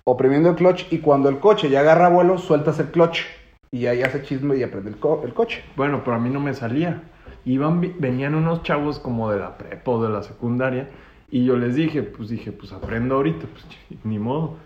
oprimiendo 0.07 0.49
el 0.49 0.55
clutch, 0.55 0.91
y 0.91 0.99
cuando 0.99 1.29
el 1.29 1.39
coche 1.39 1.69
ya 1.69 1.81
agarra 1.81 2.09
vuelo, 2.09 2.39
sueltas 2.39 2.79
el 2.79 2.87
clutch. 2.87 3.21
Y 3.71 3.85
ahí 3.85 4.01
hace 4.01 4.23
chisme 4.23 4.55
y 4.57 4.63
aprende 4.63 4.89
el, 4.89 4.97
co- 4.97 5.21
el 5.23 5.33
coche. 5.35 5.63
Bueno, 5.75 6.01
pero 6.03 6.15
a 6.15 6.19
mí 6.19 6.29
no 6.31 6.39
me 6.39 6.53
salía. 6.55 7.03
Iban, 7.45 7.81
venían 7.99 8.35
unos 8.35 8.63
chavos 8.63 8.99
como 8.99 9.31
de 9.31 9.39
la 9.39 9.57
prepa 9.57 9.91
o 9.91 10.03
de 10.03 10.09
la 10.09 10.23
secundaria 10.23 10.89
y 11.33 11.45
yo 11.45 11.57
les 11.57 11.75
dije, 11.75 12.03
pues 12.03 12.29
dije, 12.29 12.51
pues 12.51 12.71
aprendo 12.73 13.15
ahorita, 13.15 13.47
pues 13.47 13.65
ni 14.03 14.19
modo. 14.19 14.57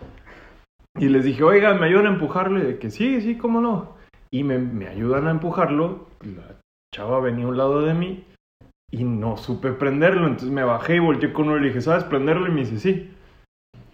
Y 0.98 1.08
les 1.08 1.24
dije, 1.24 1.42
oigan, 1.42 1.80
¿me 1.80 1.86
ayudan 1.86 2.06
a 2.06 2.10
empujarlo? 2.10 2.58
Y 2.58 2.62
de 2.62 2.78
que 2.78 2.90
sí, 2.90 3.20
sí, 3.22 3.38
cómo 3.38 3.60
no. 3.60 3.96
Y 4.30 4.44
me, 4.44 4.58
me 4.58 4.86
ayudan 4.86 5.28
a 5.28 5.30
empujarlo. 5.30 6.08
La 6.20 6.60
chava 6.94 7.20
venía 7.20 7.46
a 7.46 7.48
un 7.48 7.56
lado 7.56 7.80
de 7.82 7.94
mí 7.94 8.24
y 8.90 9.04
no 9.04 9.38
supe 9.38 9.72
prenderlo. 9.72 10.26
Entonces 10.26 10.50
me 10.50 10.62
bajé 10.62 10.96
y 10.96 10.98
volteé 10.98 11.32
con 11.32 11.48
uno 11.48 11.56
y 11.56 11.60
le 11.60 11.68
dije, 11.68 11.80
¿sabes 11.80 12.04
prenderlo? 12.04 12.46
Y 12.48 12.50
me 12.50 12.60
dice, 12.60 12.78
sí. 12.78 13.14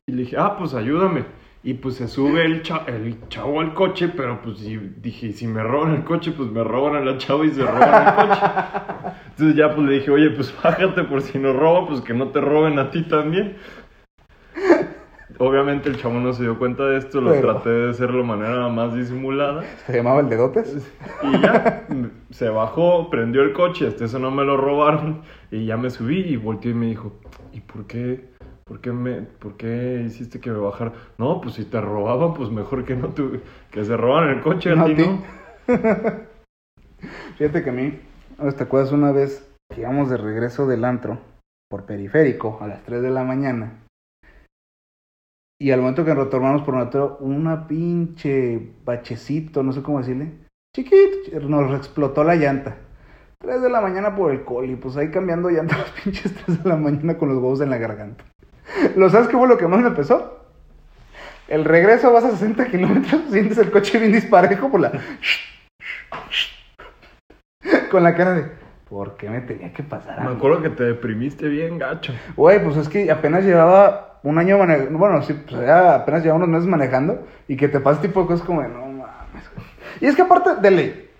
Y 0.08 0.12
le 0.12 0.22
dije, 0.22 0.36
ah, 0.36 0.56
pues 0.58 0.74
ayúdame. 0.74 1.24
Y 1.66 1.72
pues 1.74 1.94
se 1.96 2.08
sube 2.08 2.44
el, 2.44 2.62
cha- 2.62 2.84
el 2.86 3.26
chavo 3.28 3.60
al 3.60 3.72
coche, 3.72 4.10
pero 4.14 4.42
pues 4.42 4.58
si, 4.58 4.76
dije, 4.76 5.32
si 5.32 5.46
me 5.46 5.62
roban 5.62 5.94
el 5.94 6.04
coche, 6.04 6.32
pues 6.36 6.50
me 6.50 6.62
roban 6.62 6.94
a 6.96 7.00
la 7.00 7.16
chava 7.16 7.46
y 7.46 7.50
se 7.50 7.62
roban 7.64 8.06
el 8.06 8.14
coche. 8.14 8.40
Entonces 9.30 9.56
ya 9.56 9.74
pues 9.74 9.88
le 9.88 9.94
dije, 9.94 10.10
oye, 10.10 10.28
pues 10.30 10.54
bájate 10.62 11.04
por 11.04 11.22
si 11.22 11.38
nos 11.38 11.56
roban, 11.56 11.86
pues 11.86 12.02
que 12.02 12.12
no 12.12 12.28
te 12.28 12.40
roben 12.42 12.78
a 12.78 12.90
ti 12.90 13.02
también. 13.04 13.56
Obviamente 15.38 15.88
el 15.88 15.96
chavo 15.96 16.20
no 16.20 16.32
se 16.32 16.42
dio 16.44 16.58
cuenta 16.58 16.84
de 16.84 16.98
esto, 16.98 17.20
lo 17.20 17.30
Pero- 17.30 17.54
traté 17.54 17.70
de 17.70 17.90
hacerlo 17.90 18.18
de 18.18 18.24
manera 18.24 18.68
más 18.68 18.94
disimulada. 18.94 19.62
Se 19.86 19.96
llamaba 19.96 20.20
el 20.20 20.28
dedotes. 20.28 20.92
Y 21.22 21.40
ya, 21.40 21.86
se 22.30 22.48
bajó, 22.50 23.10
prendió 23.10 23.42
el 23.42 23.52
coche, 23.52 23.88
hasta 23.88 24.04
eso 24.04 24.18
no 24.18 24.30
me 24.30 24.44
lo 24.44 24.56
robaron. 24.56 25.22
Y 25.50 25.64
ya 25.66 25.76
me 25.76 25.90
subí 25.90 26.20
y 26.20 26.36
volteó 26.36 26.70
y 26.70 26.74
me 26.74 26.86
dijo, 26.86 27.18
¿y 27.52 27.60
por 27.60 27.86
qué? 27.86 28.33
¿Por 28.64 28.80
qué, 28.80 28.92
me, 28.92 29.22
¿Por 29.22 29.56
qué 29.56 30.02
hiciste 30.06 30.40
que 30.40 30.50
me 30.50 30.58
bajara? 30.58 30.92
No, 31.18 31.40
pues 31.40 31.56
si 31.56 31.66
te 31.66 31.80
robaban, 31.80 32.32
pues 32.32 32.50
mejor 32.50 32.84
que 32.86 32.96
no 32.96 33.08
tu, 33.10 33.40
que 33.70 33.84
se 33.84 33.96
roban 33.96 34.30
el 34.30 34.40
coche 34.40 34.72
a 34.72 34.74
No 34.74 34.84
a 34.84 34.86
ti, 34.86 34.94
ti. 34.94 35.02
¿no? 35.02 35.22
Fíjate 37.36 37.62
que 37.62 37.70
a 37.70 37.72
mí, 37.72 38.00
¿te 38.56 38.64
acuerdas 38.64 38.92
una 38.92 39.12
vez 39.12 39.54
que 39.74 39.82
íbamos 39.82 40.08
de 40.08 40.16
regreso 40.16 40.66
del 40.66 40.84
antro 40.86 41.18
por 41.68 41.84
periférico 41.84 42.58
a 42.62 42.66
las 42.66 42.82
3 42.84 43.02
de 43.02 43.10
la 43.10 43.24
mañana? 43.24 43.84
Y 45.60 45.70
al 45.70 45.80
momento 45.80 46.04
que 46.04 46.14
retornamos 46.14 46.62
por 46.62 46.74
nuestro, 46.74 47.18
una 47.18 47.66
pinche 47.66 48.72
bachecito, 48.84 49.62
no 49.62 49.72
sé 49.72 49.82
cómo 49.82 49.98
decirle, 49.98 50.32
chiquito, 50.74 51.38
nos 51.40 51.76
explotó 51.76 52.24
la 52.24 52.36
llanta. 52.36 52.76
3 53.40 53.60
de 53.60 53.68
la 53.68 53.82
mañana 53.82 54.16
por 54.16 54.32
el 54.32 54.42
coli, 54.44 54.76
pues 54.76 54.96
ahí 54.96 55.10
cambiando 55.10 55.50
llantas 55.50 55.78
los 55.80 55.90
pinches 55.90 56.34
3 56.46 56.62
de 56.62 56.68
la 56.68 56.76
mañana 56.76 57.18
con 57.18 57.28
los 57.28 57.38
huevos 57.38 57.60
en 57.60 57.70
la 57.70 57.78
garganta. 57.78 58.24
¿Lo 58.96 59.10
sabes 59.10 59.28
qué 59.28 59.36
fue 59.36 59.48
lo 59.48 59.58
que 59.58 59.66
más 59.66 59.80
me 59.80 59.90
pesó? 59.90 60.40
El 61.48 61.64
regreso 61.64 62.12
vas 62.12 62.24
a 62.24 62.30
60 62.30 62.66
kilómetros, 62.66 63.22
sientes 63.30 63.58
el 63.58 63.70
coche 63.70 63.98
bien 63.98 64.12
disparejo 64.12 64.70
por 64.70 64.80
la... 64.80 64.92
con 67.90 68.02
la 68.02 68.14
cara 68.14 68.34
de... 68.34 68.64
¿Por 68.88 69.16
qué 69.16 69.28
me 69.28 69.40
tenía 69.40 69.72
que 69.72 69.82
pasar 69.82 70.22
Me 70.22 70.36
acuerdo 70.36 70.62
que 70.62 70.70
te 70.70 70.84
deprimiste 70.84 71.48
bien 71.48 71.78
gacho. 71.78 72.12
Güey, 72.36 72.62
pues 72.62 72.76
es 72.76 72.88
que 72.88 73.10
apenas 73.10 73.44
llevaba 73.44 74.20
un 74.22 74.38
año 74.38 74.58
manejando, 74.58 74.98
bueno, 74.98 75.22
sí, 75.22 75.32
pues 75.32 75.62
ya 75.62 75.96
apenas 75.96 76.22
llevaba 76.22 76.38
unos 76.44 76.50
meses 76.50 76.68
manejando 76.68 77.26
y 77.48 77.56
que 77.56 77.68
te 77.68 77.80
pasa 77.80 78.00
tipo 78.00 78.20
de 78.22 78.26
cosas 78.28 78.46
como 78.46 78.62
de, 78.62 78.68
no 78.68 78.86
mames. 78.86 79.50
güey". 79.54 79.66
Y 80.00 80.06
es 80.06 80.14
que 80.14 80.22
aparte 80.22 80.56
de 80.60 80.70
ley, 80.70 81.10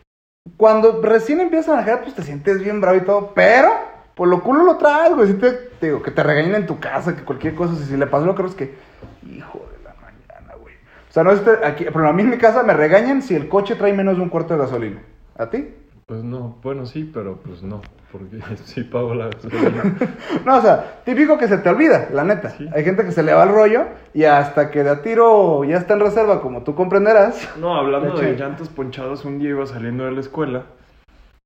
cuando 0.57 1.03
recién 1.03 1.41
empiezas 1.41 1.71
a 1.71 1.77
manejar, 1.77 2.03
pues 2.03 2.15
te 2.15 2.23
sientes 2.23 2.63
bien 2.63 2.81
bravo 2.81 2.99
y 2.99 3.03
todo, 3.03 3.33
pero 3.35 3.73
por 4.15 4.29
lo 4.29 4.43
culo 4.43 4.63
lo 4.63 4.77
traes, 4.77 5.15
güey. 5.15 5.29
Si 5.29 5.35
te, 5.35 5.71
te 5.85 5.91
digo, 5.91 6.03
que 6.03 6.11
te 6.11 6.23
regañen 6.23 6.55
en 6.55 6.67
tu 6.67 6.81
casa, 6.81 7.15
que 7.15 7.23
cualquier 7.25 7.55
cosa, 7.55 7.75
si, 7.77 7.85
si 7.85 7.97
le 7.99 8.07
pasó 8.07 8.25
lo 8.25 8.35
que 8.35 8.43
es 8.47 8.55
que, 8.55 8.75
hijo 9.31 9.67
de 9.77 9.85
la 9.85 9.95
mañana, 10.01 10.55
güey. 10.59 10.75
O 10.75 11.13
sea, 11.13 11.23
no 11.25 11.31
es 11.31 11.41
este- 11.41 11.65
aquí, 11.67 11.85
pero 11.93 12.09
a 12.09 12.13
mí 12.15 12.23
en 12.23 12.31
mi 12.31 12.39
casa 12.39 12.63
me 12.63 12.73
regañan 12.73 13.21
si 13.21 13.35
el 13.35 13.49
coche 13.49 13.75
trae 13.77 13.93
menos 13.93 14.17
de 14.17 14.23
un 14.23 14.31
cuarto 14.31 14.55
de 14.55 14.61
gasolina. 14.61 15.03
¿A 15.37 15.51
ti? 15.51 15.75
Pues 16.07 16.23
no, 16.25 16.57
bueno, 16.63 16.87
sí, 16.87 17.11
pero 17.13 17.37
pues 17.45 17.63
no, 17.63 17.83
porque 18.13 18.39
sí 18.65 18.83
pago 18.85 19.15
la 19.15 19.27
gasolina. 19.27 19.97
No, 20.47 20.57
o 20.57 20.61
sea, 20.63 21.01
típico 21.05 21.37
que 21.37 21.49
se 21.49 21.59
te 21.59 21.69
olvida, 21.69 22.09
la 22.13 22.25
neta. 22.25 22.51
Sí. 22.51 22.67
Hay 22.75 22.83
gente 22.85 23.05
que 23.05 23.13
se 23.13 23.23
le 23.23 23.35
va 23.35 23.45
el 23.45 23.51
rollo 23.51 23.85
y 24.15 24.25
hasta 24.25 24.71
que 24.71 24.83
de 24.85 24.91
a 24.91 25.03
tiro 25.03 25.65
ya 25.65 25.77
está 25.77 25.95
en 25.95 26.01
reserva, 26.01 26.41
como 26.41 26.63
tú 26.63 26.75
comprenderás. 26.75 27.49
No, 27.59 27.75
hablando 27.77 28.17
De 28.17 28.33
de 28.33 28.37
llantas 28.39 28.69
ponchadas, 28.71 29.25
un 29.27 29.39
día 29.39 29.51
iba 29.51 29.67
saliendo 29.67 30.05
de 30.05 30.13
la 30.13 30.21
escuela 30.21 30.63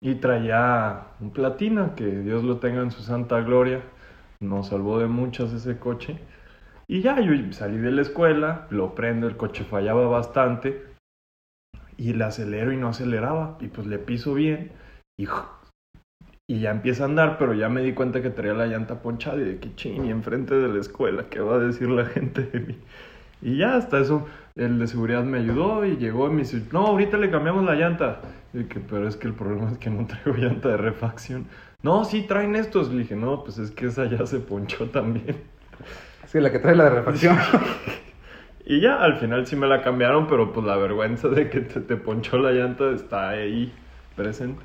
y 0.00 0.14
traía 0.16 1.00
un 1.20 1.30
platina, 1.32 1.90
que 1.96 2.04
Dios 2.06 2.44
lo 2.44 2.58
tenga 2.58 2.82
en 2.82 2.90
su 2.92 3.02
santa 3.02 3.40
gloria. 3.40 3.82
Nos 4.40 4.68
salvó 4.68 4.98
de 4.98 5.06
muchas 5.06 5.52
ese 5.52 5.78
coche. 5.78 6.18
Y 6.86 7.02
ya, 7.02 7.20
yo 7.20 7.32
salí 7.52 7.78
de 7.78 7.90
la 7.90 8.02
escuela, 8.02 8.66
lo 8.70 8.94
prendo, 8.94 9.26
el 9.26 9.36
coche 9.36 9.64
fallaba 9.64 10.06
bastante. 10.08 10.86
Y 11.96 12.12
le 12.12 12.24
acelero 12.24 12.72
y 12.72 12.76
no 12.76 12.88
aceleraba. 12.88 13.58
Y 13.60 13.68
pues 13.68 13.86
le 13.86 13.98
piso 13.98 14.34
bien. 14.34 14.72
Y, 15.18 15.26
y 16.48 16.60
ya 16.60 16.70
empieza 16.70 17.02
a 17.02 17.06
andar, 17.06 17.38
pero 17.38 17.54
ya 17.54 17.68
me 17.68 17.82
di 17.82 17.92
cuenta 17.92 18.22
que 18.22 18.30
traía 18.30 18.54
la 18.54 18.66
llanta 18.66 19.02
ponchada 19.02 19.36
y 19.36 19.44
de 19.44 19.58
que 19.58 19.74
ching, 19.74 20.06
y 20.06 20.10
enfrente 20.10 20.54
de 20.54 20.68
la 20.68 20.80
escuela, 20.80 21.26
¿qué 21.28 21.40
va 21.40 21.56
a 21.56 21.58
decir 21.58 21.88
la 21.90 22.06
gente 22.06 22.42
de 22.42 22.60
mí? 22.60 22.78
Y 23.42 23.58
ya 23.58 23.76
hasta 23.76 24.00
eso, 24.00 24.26
el 24.56 24.78
de 24.78 24.86
seguridad 24.86 25.24
me 25.24 25.38
ayudó 25.38 25.84
y 25.84 25.96
llegó 25.96 26.28
y 26.28 26.30
me 26.30 26.38
dice, 26.38 26.62
no, 26.72 26.86
ahorita 26.86 27.18
le 27.18 27.30
cambiamos 27.30 27.64
la 27.64 27.74
llanta. 27.74 28.20
Y 28.52 28.64
que, 28.64 28.80
pero 28.80 29.06
es 29.06 29.16
que 29.16 29.28
el 29.28 29.34
problema 29.34 29.70
es 29.70 29.78
que 29.78 29.90
no 29.90 30.06
traigo 30.06 30.32
llanta 30.38 30.70
de 30.70 30.76
refacción. 30.76 31.46
No, 31.82 32.04
sí, 32.04 32.22
traen 32.22 32.56
estos. 32.56 32.90
Le 32.90 33.02
dije, 33.02 33.14
no, 33.14 33.44
pues 33.44 33.58
es 33.58 33.70
que 33.70 33.86
esa 33.86 34.06
ya 34.06 34.26
se 34.26 34.40
ponchó 34.40 34.88
también. 34.90 35.42
Sí, 36.26 36.40
la 36.40 36.50
que 36.50 36.58
trae 36.58 36.74
la 36.74 36.84
de 36.84 36.90
refacción. 36.90 37.36
Y 38.70 38.82
ya, 38.82 39.02
al 39.02 39.16
final 39.16 39.46
sí 39.46 39.56
me 39.56 39.66
la 39.66 39.82
cambiaron, 39.82 40.26
pero 40.26 40.52
pues 40.52 40.66
la 40.66 40.76
vergüenza 40.76 41.28
de 41.28 41.48
que 41.48 41.60
te, 41.60 41.80
te 41.80 41.96
ponchó 41.96 42.36
la 42.36 42.50
llanta 42.50 42.90
está 42.90 43.30
ahí 43.30 43.72
presente. 44.14 44.62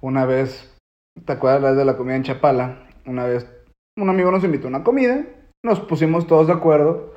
Una 0.00 0.26
vez, 0.26 0.78
¿te 1.24 1.32
acuerdas 1.32 1.60
la 1.60 1.68
vez 1.70 1.78
de 1.78 1.84
la 1.84 1.96
comida 1.96 2.14
en 2.14 2.22
Chapala? 2.22 2.86
Una 3.06 3.24
vez, 3.24 3.50
un 3.98 4.08
amigo 4.08 4.30
nos 4.30 4.44
invitó 4.44 4.68
a 4.68 4.70
una 4.70 4.84
comida. 4.84 5.24
Nos 5.64 5.80
pusimos 5.80 6.28
todos 6.28 6.46
de 6.46 6.52
acuerdo 6.52 7.12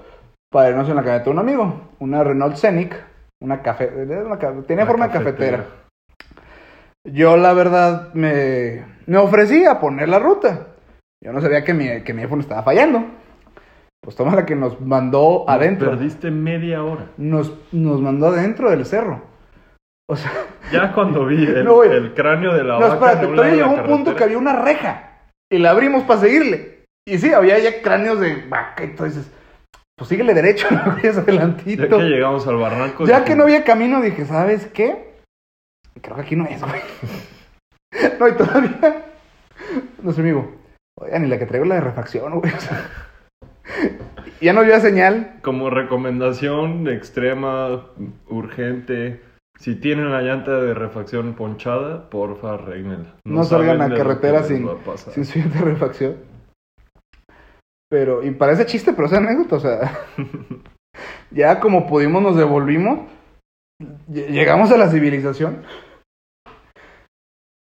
para 0.51 0.69
irnos 0.69 0.89
en 0.89 0.95
la 0.95 1.03
camioneta 1.03 1.25
de 1.25 1.29
un 1.29 1.39
amigo. 1.39 1.91
Una 1.99 2.23
Renault 2.23 2.55
Scenic. 2.55 2.95
Una 3.39 3.61
café, 3.61 3.91
una 4.25 4.39
tenía 4.63 4.85
Una 4.85 4.91
forma 4.91 5.07
de 5.09 5.13
cafetera. 5.13 5.82
Yo, 7.05 7.35
la 7.37 7.53
verdad, 7.53 8.13
me, 8.13 8.83
me 9.07 9.17
ofrecí 9.17 9.65
a 9.65 9.79
poner 9.79 10.09
la 10.09 10.19
ruta. 10.19 10.67
Yo 11.23 11.33
no 11.33 11.41
sabía 11.41 11.63
que 11.63 11.73
mi, 11.73 12.01
que 12.03 12.13
mi 12.13 12.21
iPhone 12.21 12.39
estaba 12.39 12.63
fallando. 12.63 13.05
Pues 14.01 14.15
toma 14.15 14.35
la 14.35 14.45
que 14.45 14.55
nos 14.55 14.79
mandó 14.81 15.45
Nos 15.47 15.55
adentro. 15.55 15.89
Perdiste 15.91 16.31
media 16.31 16.83
hora. 16.83 17.07
Nos, 17.17 17.53
nos 17.71 18.01
mandó 18.01 18.27
adentro 18.27 18.69
del 18.69 18.85
cerro. 18.85 19.21
O 20.09 20.15
sea, 20.15 20.31
Ya 20.71 20.91
cuando 20.93 21.25
vi 21.25 21.43
el, 21.45 21.63
No, 21.63 21.83
el 21.83 22.13
cráneo 22.13 22.53
de 22.53 22.63
la 22.63 22.79
no, 22.79 22.89
vaca. 22.89 22.93
espérate, 23.13 23.27
de 23.27 23.35
la 23.37 23.55
llegó 23.55 23.71
un 23.71 23.83
punto 23.83 24.15
que 24.15 24.23
había 24.23 24.37
una 24.37 24.53
reja. 24.61 25.11
Y 25.51 25.57
la 25.59 25.71
abrimos 25.71 26.03
para 26.03 26.19
seguirle. 26.21 26.83
Y 27.07 27.17
sí, 27.17 27.33
había 27.33 27.59
ya 27.59 27.81
cráneos 27.81 28.19
de 28.19 28.45
vaca. 28.47 28.83
Entonces, 28.83 29.29
pues 29.97 30.09
síguele 30.09 30.33
derecho, 30.33 30.67
no 30.71 30.95
vayas 30.95 31.15
Ya 31.15 31.21
adelantito. 31.21 31.97
que 31.97 32.03
llegamos 32.03 32.45
al 32.47 32.57
barranco. 32.57 33.05
Ya 33.05 33.23
que 33.23 33.35
no 33.35 33.43
había 33.43 33.63
camino, 33.63 34.01
dije, 34.01 34.25
¿sabes 34.25 34.67
qué? 34.67 35.12
Creo 36.03 36.15
que 36.17 36.21
aquí 36.21 36.35
no 36.35 36.45
es, 36.45 36.61
güey. 36.61 36.81
No, 38.19 38.27
y 38.27 38.33
todavía. 38.33 39.05
Nuestro 40.01 40.23
amigo, 40.23 40.55
oigan, 40.99 41.21
ni 41.23 41.27
la 41.29 41.37
que 41.39 41.45
traigo 41.45 41.65
la 41.65 41.75
de 41.75 41.81
refacción, 41.81 42.39
güey. 42.39 42.51
O 42.55 42.59
sea, 42.59 42.89
ya 44.41 44.51
no 44.53 44.59
había 44.59 44.79
señal. 44.79 45.39
Como 45.41 45.69
recomendación 45.69 46.87
extrema, 46.89 47.85
urgente, 48.27 49.21
si 49.59 49.75
tienen 49.75 50.11
la 50.11 50.21
llanta 50.21 50.59
de 50.59 50.73
refacción 50.73 51.33
ponchada, 51.35 52.09
porfa, 52.09 52.55
arréglenla. 52.55 53.15
No, 53.25 53.43
salgan 53.43 53.81
a 53.81 53.95
carretera 53.95 54.43
sin, 54.43 54.67
sin 55.13 55.25
su 55.25 55.39
llanta 55.39 55.59
de 55.59 55.65
refacción. 55.65 56.15
Pero, 57.89 58.23
y 58.23 58.31
parece 58.31 58.65
chiste, 58.65 58.91
pero 58.93 59.07
es 59.07 59.13
anécdota, 59.13 59.55
o 59.55 59.59
sea. 59.59 59.99
ya 61.31 61.59
como 61.59 61.87
pudimos, 61.87 62.21
nos 62.21 62.35
devolvimos. 62.35 63.07
Ll- 63.81 64.27
Llegamos 64.27 64.71
a 64.71 64.77
la 64.77 64.89
civilización. 64.89 65.63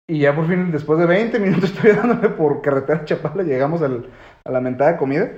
Y 0.09 0.19
ya 0.19 0.35
por 0.35 0.47
fin, 0.47 0.71
después 0.71 0.97
de 0.99 1.05
20 1.05 1.39
minutos, 1.39 1.71
estoy 1.73 1.91
dándole 1.91 2.29
por 2.29 2.61
carretera 2.61 2.99
a 3.01 3.05
Chapala, 3.05 3.43
llegamos 3.43 3.81
al- 3.81 4.07
a 4.43 4.51
la 4.51 4.59
mentada 4.59 4.97
comida. 4.97 5.29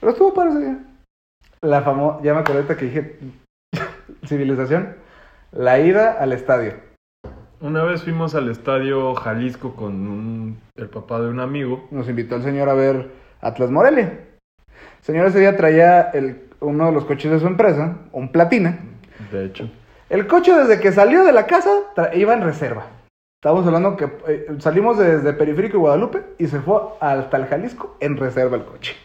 Pero 0.00 0.12
estuvo 0.12 0.34
para 0.34 0.50
ese 0.50 0.60
día. 0.60 0.78
La 1.62 1.80
famosa, 1.82 2.22
ya 2.22 2.34
me 2.34 2.40
acordé 2.40 2.76
que 2.76 2.84
dije 2.84 3.18
civilización. 4.26 4.94
La 5.52 5.78
ida 5.80 6.12
al 6.12 6.32
estadio. 6.32 6.74
Una 7.60 7.82
vez 7.84 8.02
fuimos 8.02 8.34
al 8.34 8.50
estadio 8.50 9.14
Jalisco 9.14 9.74
con 9.74 9.94
un- 10.06 10.60
el 10.76 10.88
papá 10.90 11.20
de 11.20 11.28
un 11.30 11.40
amigo. 11.40 11.88
Nos 11.90 12.08
invitó 12.08 12.36
el 12.36 12.42
señor 12.42 12.68
a 12.68 12.74
ver 12.74 13.10
Atlas 13.40 13.70
Morelia. 13.70 14.20
El 14.68 15.04
señor 15.04 15.26
ese 15.26 15.40
día 15.40 15.56
traía 15.56 16.02
el, 16.10 16.50
uno 16.60 16.86
de 16.86 16.92
los 16.92 17.06
coches 17.06 17.30
de 17.30 17.38
su 17.40 17.46
empresa, 17.46 17.96
un 18.12 18.30
Platina. 18.30 18.78
De 19.32 19.46
hecho, 19.46 19.70
El 20.10 20.26
coche 20.26 20.52
desde 20.52 20.78
que 20.80 20.92
salió 20.92 21.24
de 21.24 21.32
la 21.32 21.46
casa 21.46 21.70
iba 22.14 22.34
en 22.34 22.42
reserva. 22.42 22.86
Estábamos 23.42 23.66
hablando 23.66 23.96
que 23.96 24.04
eh, 24.26 24.46
salimos 24.58 24.98
desde 24.98 25.32
Periférico 25.32 25.76
y 25.76 25.80
Guadalupe 25.80 26.24
y 26.38 26.46
se 26.46 26.60
fue 26.60 26.80
hasta 27.00 27.36
el 27.36 27.46
Jalisco 27.46 27.96
en 28.00 28.16
reserva 28.16 28.56
el 28.56 28.64
coche. 28.64 28.96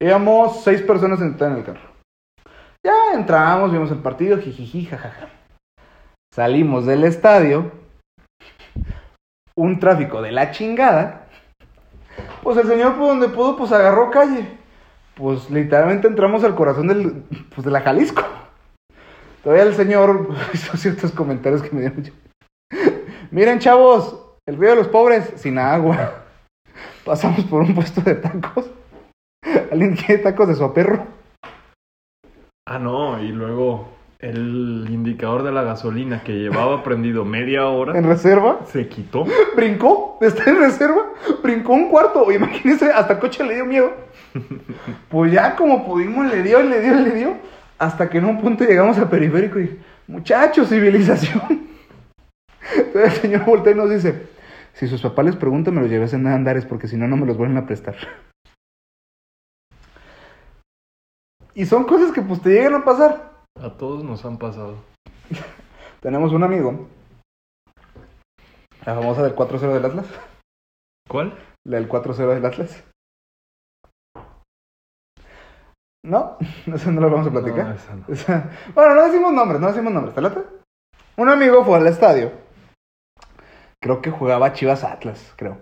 Íbamos 0.00 0.62
seis 0.62 0.82
personas 0.82 1.20
sentadas 1.20 1.54
en 1.54 1.58
el 1.60 1.64
carro. 1.64 1.88
Ya 2.84 3.14
entramos, 3.14 3.72
vimos 3.72 3.90
el 3.90 3.98
partido, 3.98 4.38
jijiji, 4.38 4.86
jajaja. 4.86 5.28
Salimos 6.34 6.86
del 6.86 7.04
estadio, 7.04 7.72
un 9.56 9.80
tráfico 9.80 10.22
de 10.22 10.32
la 10.32 10.50
chingada. 10.50 11.26
Pues 12.42 12.56
el 12.56 12.66
señor 12.66 12.96
por 12.96 13.08
donde 13.08 13.28
pudo, 13.28 13.56
pues 13.56 13.72
agarró 13.72 14.10
calle. 14.10 14.46
Pues 15.14 15.50
literalmente 15.50 16.06
entramos 16.06 16.44
al 16.44 16.54
corazón 16.54 16.88
del, 16.88 17.24
pues, 17.54 17.64
de 17.64 17.70
la 17.72 17.80
Jalisco. 17.80 18.22
Todavía 19.42 19.64
el 19.64 19.74
señor 19.74 20.28
hizo 20.52 20.76
ciertos 20.76 21.10
comentarios 21.12 21.62
que 21.62 21.70
me 21.70 21.80
dieron. 21.80 22.27
Miren, 23.30 23.58
chavos, 23.58 24.18
el 24.46 24.56
río 24.56 24.70
de 24.70 24.76
los 24.76 24.88
pobres, 24.88 25.32
sin 25.36 25.58
agua. 25.58 26.24
Pasamos 27.04 27.44
por 27.44 27.62
un 27.62 27.74
puesto 27.74 28.00
de 28.00 28.14
tacos. 28.14 28.70
¿Alguien 29.72 29.96
quiere 29.96 30.22
tacos 30.22 30.48
de 30.48 30.54
su 30.54 30.72
perro? 30.72 31.06
Ah, 32.66 32.78
no, 32.78 33.22
y 33.22 33.28
luego 33.28 33.88
el 34.18 34.86
indicador 34.90 35.42
de 35.42 35.52
la 35.52 35.62
gasolina 35.62 36.22
que 36.22 36.32
llevaba 36.32 36.82
prendido 36.84 37.24
media 37.24 37.66
hora 37.66 37.98
En 37.98 38.04
reserva. 38.04 38.60
se 38.66 38.88
quitó. 38.88 39.26
Brincó, 39.54 40.18
está 40.22 40.48
en 40.50 40.60
reserva. 40.60 41.02
Brincó 41.42 41.74
un 41.74 41.90
cuarto. 41.90 42.30
Imagínense, 42.32 42.90
hasta 42.90 43.14
el 43.14 43.18
coche 43.18 43.44
le 43.44 43.56
dio 43.56 43.66
miedo. 43.66 43.92
Pues 45.08 45.32
ya 45.32 45.54
como 45.54 45.86
pudimos, 45.86 46.26
le 46.26 46.42
dio, 46.42 46.62
le 46.62 46.80
dio, 46.80 46.94
le 46.94 47.10
dio. 47.10 47.36
Hasta 47.78 48.08
que 48.08 48.18
en 48.18 48.24
un 48.24 48.40
punto 48.40 48.64
llegamos 48.64 48.98
al 48.98 49.08
periférico 49.08 49.60
y, 49.60 49.78
muchachos, 50.06 50.68
civilización. 50.68 51.67
Entonces 52.76 53.14
el 53.14 53.20
señor 53.22 53.44
voltea 53.44 53.72
y 53.72 53.76
nos 53.76 53.90
dice, 53.90 54.28
si 54.74 54.86
sus 54.86 55.02
papás 55.02 55.24
les 55.24 55.36
preguntan, 55.36 55.74
me 55.74 55.80
los 55.80 55.90
lleves 55.90 56.12
en 56.12 56.26
andares 56.26 56.66
porque 56.66 56.88
si 56.88 56.96
no, 56.96 57.08
no 57.08 57.16
me 57.16 57.26
los 57.26 57.36
vuelven 57.36 57.58
a 57.58 57.66
prestar. 57.66 57.96
Y 61.54 61.66
son 61.66 61.84
cosas 61.84 62.12
que 62.12 62.22
pues 62.22 62.40
te 62.40 62.50
llegan 62.50 62.74
a 62.74 62.84
pasar. 62.84 63.32
A 63.60 63.70
todos 63.76 64.04
nos 64.04 64.24
han 64.24 64.38
pasado. 64.38 64.76
Tenemos 66.00 66.32
un 66.32 66.44
amigo, 66.44 66.88
la 68.86 68.94
famosa 68.94 69.22
del 69.24 69.34
4-0 69.34 69.72
del 69.72 69.84
Atlas. 69.84 70.06
¿Cuál? 71.08 71.36
La 71.66 71.78
del 71.78 71.88
4-0 71.88 72.34
del 72.34 72.46
Atlas. 72.46 72.84
No, 76.04 76.36
eso 76.72 76.92
no 76.92 77.00
lo 77.00 77.10
vamos 77.10 77.26
a 77.26 77.30
platicar. 77.30 77.66
No, 77.66 77.74
esa 77.74 77.94
no. 77.96 78.04
O 78.08 78.14
sea, 78.14 78.50
bueno, 78.74 78.94
no 78.94 79.02
decimos 79.06 79.32
nombres, 79.32 79.60
no 79.60 79.66
decimos 79.66 79.92
nombres, 79.92 80.14
¿te 80.14 80.20
late? 80.20 80.40
Un 81.16 81.28
amigo 81.28 81.64
fue 81.64 81.76
al 81.76 81.88
estadio 81.88 82.47
Creo 83.82 84.02
que 84.02 84.10
jugaba 84.10 84.52
Chivas 84.52 84.84
Atlas, 84.84 85.32
creo. 85.36 85.58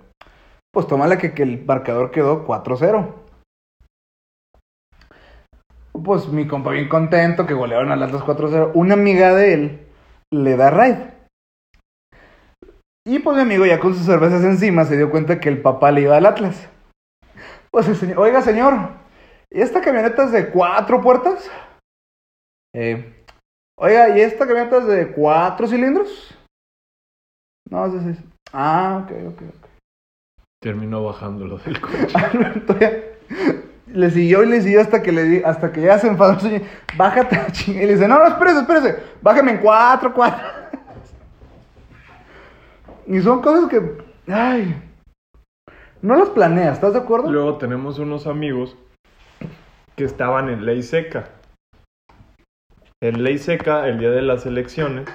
Pues 0.72 0.86
tómala 0.86 1.18
que, 1.18 1.34
que 1.34 1.42
el 1.42 1.64
marcador 1.64 2.10
quedó 2.10 2.46
4-0. 2.46 3.14
Pues 6.04 6.28
mi 6.28 6.46
compa 6.46 6.70
bien 6.70 6.88
contento 6.88 7.46
que 7.46 7.54
golearon 7.54 7.92
al 7.92 8.02
Atlas 8.02 8.22
4-0. 8.22 8.72
Una 8.74 8.94
amiga 8.94 9.34
de 9.34 9.54
él 9.54 9.86
le 10.30 10.56
da 10.56 10.70
raid. 10.70 10.96
Y 13.06 13.20
pues 13.20 13.36
mi 13.36 13.42
amigo 13.42 13.64
ya 13.64 13.78
con 13.78 13.94
sus 13.94 14.04
cervezas 14.04 14.42
encima 14.42 14.84
se 14.84 14.96
dio 14.96 15.10
cuenta 15.10 15.38
que 15.38 15.48
el 15.48 15.62
papá 15.62 15.92
le 15.92 16.02
iba 16.02 16.16
al 16.16 16.26
Atlas. 16.26 16.68
Pues 17.70 17.86
oiga 18.16 18.42
señor, 18.42 18.90
¿y 19.50 19.60
esta 19.60 19.80
camioneta 19.80 20.24
es 20.24 20.32
de 20.32 20.50
cuatro 20.50 21.00
puertas? 21.00 21.48
Eh, 22.74 23.24
oiga, 23.78 24.16
¿y 24.16 24.20
esta 24.20 24.46
camioneta 24.46 24.78
es 24.78 24.86
de 24.86 25.12
cuatro 25.12 25.68
cilindros? 25.68 26.35
No, 27.70 27.86
es 27.86 27.92
de 27.92 28.00
seis. 28.00 28.18
Ah, 28.52 29.02
ok, 29.04 29.12
ok, 29.28 29.42
ok. 29.48 29.68
Terminó 30.62 31.04
bajándolo 31.04 31.58
del 31.58 31.80
coche. 31.80 32.14
Alberto 32.14 32.78
ya 32.78 32.90
le 33.86 34.10
siguió 34.10 34.42
y 34.42 34.48
le 34.48 34.60
siguió 34.60 34.80
hasta 34.80 35.02
que 35.02 35.12
le 35.12 35.24
di, 35.24 35.42
hasta 35.42 35.72
que 35.72 35.82
ya 35.82 35.98
se 35.98 36.08
enfadó 36.08 36.38
señor. 36.40 36.62
Bájate 36.96 37.36
a 37.36 37.46
chingar. 37.50 37.82
Y 37.82 37.86
le 37.86 37.92
dice, 37.94 38.08
no, 38.08 38.18
no, 38.18 38.26
espérese, 38.26 38.60
espérese. 38.60 39.02
Bájame 39.22 39.52
en 39.52 39.58
cuatro, 39.58 40.12
cuatro. 40.12 40.46
Y 43.06 43.20
son 43.20 43.40
cosas 43.40 43.70
que. 43.70 43.80
Ay. 44.28 44.82
No 46.02 46.16
las 46.16 46.28
planeas, 46.30 46.74
¿estás 46.74 46.92
de 46.92 47.00
acuerdo? 47.00 47.30
Luego 47.30 47.56
tenemos 47.56 47.98
unos 47.98 48.26
amigos 48.26 48.76
que 49.96 50.04
estaban 50.04 50.50
en 50.50 50.66
ley 50.66 50.82
seca. 50.82 51.30
En 53.00 53.22
ley 53.22 53.38
seca, 53.38 53.88
el 53.88 53.98
día 53.98 54.10
de 54.10 54.22
las 54.22 54.46
elecciones, 54.46 55.06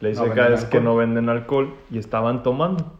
ley 0.00 0.14
No 0.14 0.24
seca 0.24 0.34
venden 0.34 0.52
es 0.52 0.64
que 0.64 0.80
no 0.80 0.96
venden 0.96 1.28
alcohol 1.28 1.74
y 1.90 1.98
estaban 1.98 2.42
tomando. 2.42 2.98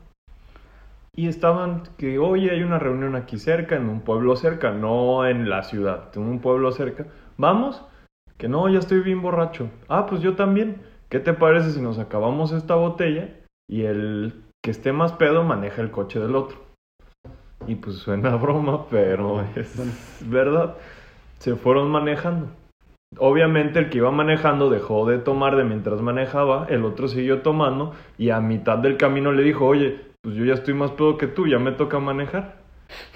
Y 1.14 1.26
estaban 1.26 1.82
que, 1.96 2.18
oye, 2.18 2.50
hay 2.52 2.62
una 2.62 2.78
reunión 2.78 3.16
aquí 3.16 3.38
cerca, 3.38 3.74
en 3.74 3.88
un 3.88 4.02
pueblo 4.02 4.36
cerca, 4.36 4.70
no 4.70 5.26
en 5.26 5.50
la 5.50 5.64
ciudad, 5.64 6.10
en 6.14 6.22
un 6.22 6.38
pueblo 6.38 6.70
cerca. 6.70 7.06
Vamos, 7.36 7.84
que 8.36 8.48
no, 8.48 8.68
ya 8.68 8.78
estoy 8.78 9.00
bien 9.00 9.20
borracho. 9.20 9.68
Ah, 9.88 10.06
pues 10.06 10.22
yo 10.22 10.36
también. 10.36 10.80
¿Qué 11.08 11.20
te 11.20 11.32
parece 11.32 11.72
si 11.72 11.80
nos 11.80 11.98
acabamos 11.98 12.52
esta 12.52 12.74
botella 12.74 13.34
y 13.66 13.84
el 13.84 14.44
que 14.62 14.70
esté 14.70 14.92
más 14.92 15.12
pedo 15.14 15.42
maneja 15.42 15.80
el 15.80 15.90
coche 15.90 16.20
del 16.20 16.36
otro? 16.36 16.58
Y 17.66 17.76
pues 17.76 17.96
suena 17.96 18.32
a 18.32 18.36
broma, 18.36 18.86
pero 18.88 19.44
es 19.56 19.74
verdad. 20.20 20.76
Se 21.38 21.56
fueron 21.56 21.90
manejando. 21.90 22.48
Obviamente 23.16 23.78
el 23.78 23.88
que 23.88 23.98
iba 23.98 24.10
manejando 24.10 24.68
dejó 24.68 25.06
de 25.06 25.18
tomar 25.18 25.56
de 25.56 25.64
mientras 25.64 26.02
manejaba, 26.02 26.66
el 26.68 26.84
otro 26.84 27.08
siguió 27.08 27.40
tomando 27.40 27.94
y 28.18 28.30
a 28.30 28.40
mitad 28.40 28.78
del 28.78 28.96
camino 28.96 29.32
le 29.32 29.42
dijo, 29.42 29.66
oye, 29.66 30.00
pues 30.20 30.34
yo 30.34 30.44
ya 30.44 30.54
estoy 30.54 30.74
más 30.74 30.90
pedo 30.92 31.16
que 31.16 31.26
tú, 31.26 31.46
ya 31.46 31.58
me 31.58 31.72
toca 31.72 31.98
manejar. 31.98 32.56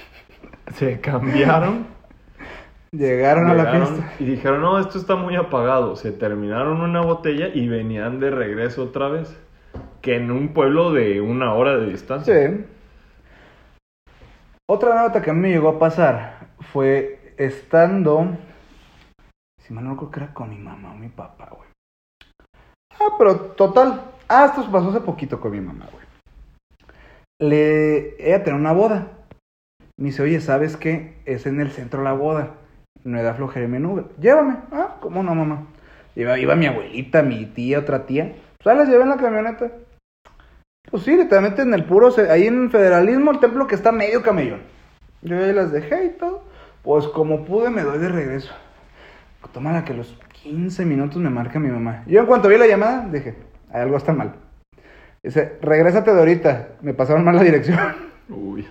Se 0.75 1.01
cambiaron, 1.01 1.87
Llegaron 2.93 3.49
a 3.49 3.55
la 3.55 3.71
fiesta. 3.71 4.13
y 4.19 4.25
dijeron, 4.25 4.61
no, 4.61 4.79
esto 4.79 4.99
está 4.99 5.17
muy 5.17 5.35
apagado. 5.35 5.97
Se 5.97 6.13
terminaron 6.13 6.83
una 6.83 7.01
botella 7.01 7.49
y 7.49 7.67
venían 7.67 8.21
de 8.21 8.31
regreso 8.31 8.85
otra 8.85 9.09
vez. 9.09 9.35
Que 10.03 10.17
en 10.17 10.31
un 10.31 10.53
pueblo 10.53 10.93
de 10.93 11.23
una 11.23 11.55
hora 11.55 11.79
de 11.79 11.87
distancia. 11.87 12.51
Sí. 12.51 12.65
Otra 14.69 14.93
anécdota 14.93 15.23
que 15.23 15.31
a 15.31 15.33
mí 15.33 15.41
me 15.41 15.49
llegó 15.49 15.71
a 15.71 15.79
pasar 15.79 16.49
fue 16.73 17.35
estando. 17.39 18.37
Mal 19.73 19.85
no 19.85 19.91
recuerdo 19.93 20.11
que 20.11 20.21
era 20.21 20.35
con 20.35 20.51
mi 20.51 20.59
mamá 20.59 20.93
o 20.93 20.97
mi 20.97 21.09
papá, 21.09 21.49
güey. 21.51 21.69
Ah, 23.01 23.15
pero 23.17 23.37
total. 23.53 24.03
Ah, 24.29 24.45
esto 24.47 24.71
pasó 24.71 24.91
hace 24.91 25.01
poquito 25.01 25.41
con 25.41 25.53
mi 25.53 25.61
mamá, 25.61 25.89
güey. 25.91 26.05
Le. 27.41 28.23
Ella 28.23 28.45
tenía 28.45 28.61
una 28.61 28.73
boda. 28.73 29.09
Me 29.99 30.07
dice, 30.07 30.23
oye, 30.23 30.41
¿sabes 30.41 30.77
qué? 30.77 31.17
Es 31.25 31.47
en 31.47 31.61
el 31.61 31.71
centro 31.71 32.03
la 32.03 32.13
boda. 32.13 32.55
No 33.05 33.17
me 33.17 33.23
da 33.23 33.35
flojera 33.35 33.67
Uber. 33.67 34.05
Llévame. 34.21 34.57
Ah, 34.73 34.99
¿cómo 35.01 35.23
no, 35.23 35.35
mamá? 35.35 35.67
Iba, 36.15 36.37
mi 36.55 36.67
abuelita, 36.67 37.23
mi 37.23 37.47
tía, 37.47 37.79
otra 37.79 38.05
tía. 38.05 38.37
Pues 38.63 38.77
las 38.77 38.89
llevé 38.89 39.05
en 39.05 39.09
la 39.09 39.17
camioneta. 39.17 39.73
Pues 40.91 41.05
sí, 41.05 41.17
literalmente 41.17 41.63
en 41.63 41.73
el 41.73 41.85
puro, 41.85 42.15
ahí 42.29 42.47
en 42.47 42.71
Federalismo, 42.71 43.31
el 43.31 43.41
templo 43.41 43.67
que 43.67 43.75
está 43.75 43.93
medio 43.93 44.23
camellón. 44.23 44.61
Yo 45.23 45.39
ahí 45.39 45.55
las 45.55 45.73
dejé 45.73 46.05
y 46.05 46.11
todo. 46.11 46.45
Pues 46.83 47.07
como 47.09 47.45
pude, 47.45 47.71
me 47.71 47.83
doy 47.83 47.99
de 47.99 48.09
regreso. 48.09 48.53
Tómala 49.53 49.85
que 49.85 49.95
los 49.95 50.19
15 50.43 50.85
minutos 50.85 51.21
me 51.21 51.31
marca 51.31 51.59
mi 51.59 51.69
mamá. 51.69 52.05
Yo 52.07 52.21
en 52.21 52.27
cuanto 52.27 52.49
vi 52.49 52.57
la 52.57 52.67
llamada, 52.67 53.07
dije, 53.11 53.35
"Hay 53.71 53.83
algo 53.83 53.97
está 53.97 54.13
mal. 54.13 54.35
Dice, 55.23 55.59
regrésate 55.61 56.13
de 56.13 56.19
ahorita. 56.19 56.69
Me 56.81 56.95
pasaron 56.95 57.25
mal 57.25 57.37
la 57.37 57.45
dirección. 57.45 57.79
Uy. 58.29 58.67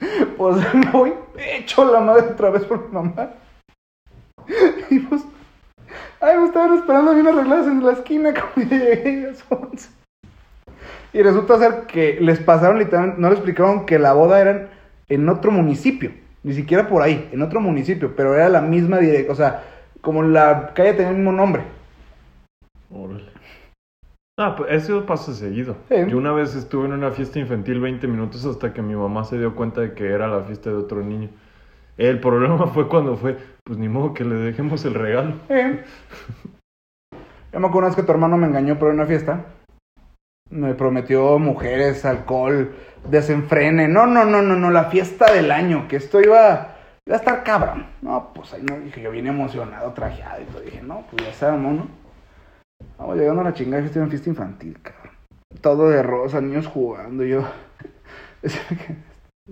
Pues 0.36 0.56
me 0.72 0.90
voy 0.90 1.12
hecho 1.36 1.84
la 1.84 2.00
madre 2.00 2.22
otra 2.22 2.48
vez 2.48 2.64
por 2.64 2.86
mi 2.86 2.92
mamá. 2.94 3.30
Y 4.88 4.98
pues, 5.00 5.22
ay, 6.20 6.38
me 6.38 6.46
estaban 6.46 6.78
esperando 6.78 7.14
bien 7.14 7.26
arregladas 7.26 7.66
en 7.66 7.84
la 7.84 7.92
esquina 7.92 8.32
como 8.32 8.66
ya 8.66 8.78
llegué 8.78 9.26
a 9.26 9.28
las 9.28 9.44
11. 9.48 9.90
Y 11.12 11.22
resulta 11.22 11.58
ser 11.58 11.86
que 11.86 12.18
les 12.20 12.38
pasaron 12.40 12.78
literalmente, 12.78 13.20
no 13.20 13.28
les 13.28 13.38
explicaron 13.38 13.84
que 13.84 13.98
la 13.98 14.12
boda 14.12 14.40
era 14.40 14.70
en 15.08 15.28
otro 15.28 15.50
municipio, 15.50 16.12
ni 16.42 16.54
siquiera 16.54 16.88
por 16.88 17.02
ahí, 17.02 17.28
en 17.32 17.42
otro 17.42 17.60
municipio, 17.60 18.14
pero 18.16 18.34
era 18.34 18.48
la 18.48 18.60
misma 18.60 18.98
dirección, 18.98 19.32
o 19.32 19.34
sea, 19.34 19.62
como 20.00 20.22
la 20.22 20.72
calle 20.74 20.94
tenía 20.94 21.10
el 21.10 21.16
mismo 21.16 21.32
nombre. 21.32 21.62
Órale. 22.90 23.30
Ah, 24.38 24.54
pues 24.56 24.70
eso 24.72 25.04
pasa 25.04 25.34
seguido. 25.34 25.76
Sí. 25.88 25.96
Yo 26.08 26.16
una 26.16 26.32
vez 26.32 26.54
estuve 26.54 26.86
en 26.86 26.94
una 26.94 27.10
fiesta 27.10 27.38
infantil 27.38 27.78
20 27.80 28.06
minutos 28.06 28.44
hasta 28.46 28.72
que 28.72 28.80
mi 28.80 28.94
mamá 28.94 29.24
se 29.24 29.38
dio 29.38 29.54
cuenta 29.54 29.82
de 29.82 29.92
que 29.92 30.06
era 30.06 30.28
la 30.28 30.42
fiesta 30.44 30.70
de 30.70 30.76
otro 30.76 31.02
niño. 31.02 31.28
El 31.98 32.20
problema 32.20 32.66
fue 32.68 32.88
cuando 32.88 33.16
fue, 33.16 33.36
pues 33.64 33.78
ni 33.78 33.88
modo 33.88 34.14
que 34.14 34.24
le 34.24 34.36
dejemos 34.36 34.84
el 34.86 34.94
regalo. 34.94 35.34
Eh. 35.50 35.84
Yo 37.52 37.60
me 37.60 37.66
acuerdo 37.66 37.78
una 37.78 37.86
vez 37.88 37.96
que 37.96 38.02
tu 38.02 38.12
hermano 38.12 38.38
me 38.38 38.46
engañó 38.46 38.78
por 38.78 38.90
una 38.90 39.04
fiesta. 39.04 39.44
Me 40.48 40.74
prometió 40.74 41.38
mujeres, 41.38 42.04
alcohol, 42.04 42.72
desenfrene. 43.08 43.88
No, 43.88 44.06
no, 44.06 44.24
no, 44.24 44.40
no, 44.40 44.56
no, 44.56 44.70
la 44.70 44.84
fiesta 44.84 45.32
del 45.32 45.50
año, 45.50 45.86
que 45.86 45.96
esto 45.96 46.20
iba, 46.20 46.76
iba 47.10 47.16
a 47.16 47.18
estar 47.18 47.42
cabrón. 47.42 47.86
No, 48.02 48.32
pues 48.32 48.54
ahí 48.54 48.62
no, 48.62 48.78
dije, 48.78 49.02
yo 49.02 49.10
vine 49.10 49.30
emocionado, 49.30 49.92
trajeado 49.92 50.42
y 50.42 50.44
todo. 50.44 50.62
Dije, 50.62 50.80
no, 50.80 51.04
pues 51.10 51.26
ya 51.26 51.34
sabemos, 51.34 51.74
¿no? 51.74 51.88
Vamos 52.96 53.16
llegando 53.16 53.40
a 53.40 53.44
la 53.44 53.52
chingada 53.52 53.82
fiesta, 53.82 53.98
una 53.98 54.08
fiesta 54.08 54.30
infantil, 54.30 54.78
cabrón. 54.80 55.14
Todo 55.60 55.88
de 55.88 56.04
rosa, 56.04 56.40
niños 56.40 56.68
jugando, 56.68 57.24
yo. 57.24 57.42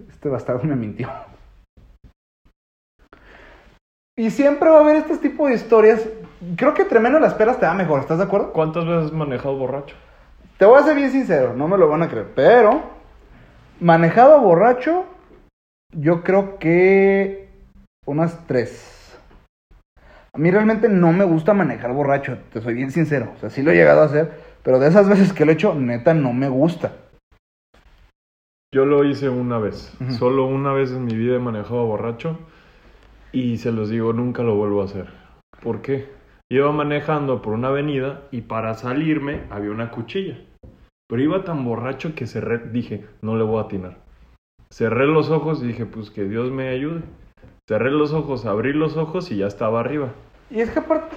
Este 0.08 0.28
bastardo 0.28 0.62
me 0.62 0.76
mintió. 0.76 1.10
Y 4.16 4.30
siempre 4.30 4.68
va 4.68 4.76
a 4.76 4.80
haber 4.82 4.96
este 4.96 5.16
tipo 5.16 5.48
de 5.48 5.54
historias. 5.54 6.08
Creo 6.56 6.72
que 6.72 6.82
entre 6.82 7.00
menos 7.00 7.20
las 7.20 7.32
esperas 7.32 7.58
te 7.58 7.66
va 7.66 7.74
mejor, 7.74 7.98
¿estás 7.98 8.18
de 8.18 8.24
acuerdo? 8.24 8.52
¿Cuántas 8.52 8.86
veces 8.86 9.06
has 9.06 9.12
manejado 9.12 9.56
borracho? 9.56 9.96
Te 10.56 10.66
voy 10.66 10.78
a 10.78 10.84
ser 10.84 10.94
bien 10.94 11.10
sincero, 11.10 11.52
no 11.54 11.66
me 11.66 11.76
lo 11.76 11.88
van 11.88 12.02
a 12.02 12.08
creer, 12.08 12.28
pero 12.36 12.82
manejado 13.80 14.40
borracho, 14.40 15.06
yo 15.92 16.22
creo 16.22 16.60
que 16.60 17.47
unas 18.08 18.46
tres. 18.46 19.18
A 20.32 20.38
mí 20.38 20.50
realmente 20.50 20.88
no 20.88 21.12
me 21.12 21.24
gusta 21.24 21.52
manejar 21.52 21.92
borracho, 21.92 22.38
te 22.52 22.60
soy 22.60 22.74
bien 22.74 22.90
sincero. 22.90 23.32
O 23.36 23.38
sea, 23.38 23.50
sí 23.50 23.62
lo 23.62 23.70
he 23.70 23.74
llegado 23.74 24.00
a 24.00 24.06
hacer, 24.06 24.32
pero 24.62 24.78
de 24.78 24.88
esas 24.88 25.08
veces 25.08 25.32
que 25.32 25.44
lo 25.44 25.52
he 25.52 25.54
hecho, 25.54 25.74
neta, 25.74 26.14
no 26.14 26.32
me 26.32 26.48
gusta. 26.48 26.92
Yo 28.74 28.86
lo 28.86 29.04
hice 29.04 29.28
una 29.28 29.58
vez. 29.58 29.94
Solo 30.10 30.46
una 30.46 30.72
vez 30.72 30.90
en 30.90 31.04
mi 31.04 31.14
vida 31.14 31.36
he 31.36 31.38
manejado 31.38 31.86
borracho. 31.86 32.38
Y 33.32 33.58
se 33.58 33.72
los 33.72 33.90
digo, 33.90 34.12
nunca 34.12 34.42
lo 34.42 34.56
vuelvo 34.56 34.82
a 34.82 34.86
hacer. 34.86 35.08
¿Por 35.62 35.82
qué? 35.82 36.08
Iba 36.50 36.72
manejando 36.72 37.42
por 37.42 37.52
una 37.52 37.68
avenida 37.68 38.22
y 38.30 38.42
para 38.42 38.74
salirme 38.74 39.42
había 39.50 39.70
una 39.70 39.90
cuchilla. 39.90 40.38
Pero 41.08 41.22
iba 41.22 41.44
tan 41.44 41.64
borracho 41.64 42.14
que 42.14 42.26
cerré, 42.26 42.58
dije, 42.70 43.06
no 43.22 43.36
le 43.36 43.44
voy 43.44 43.58
a 43.58 43.66
atinar. 43.66 43.98
Cerré 44.70 45.06
los 45.06 45.30
ojos 45.30 45.62
y 45.62 45.66
dije, 45.66 45.86
pues 45.86 46.10
que 46.10 46.24
Dios 46.24 46.50
me 46.50 46.68
ayude. 46.68 47.02
Cerré 47.68 47.90
los 47.90 48.14
ojos, 48.14 48.46
abrí 48.46 48.72
los 48.72 48.96
ojos 48.96 49.30
y 49.30 49.36
ya 49.36 49.46
estaba 49.46 49.80
arriba. 49.80 50.08
Y 50.48 50.60
es 50.60 50.70
que 50.70 50.78
aparte, 50.78 51.14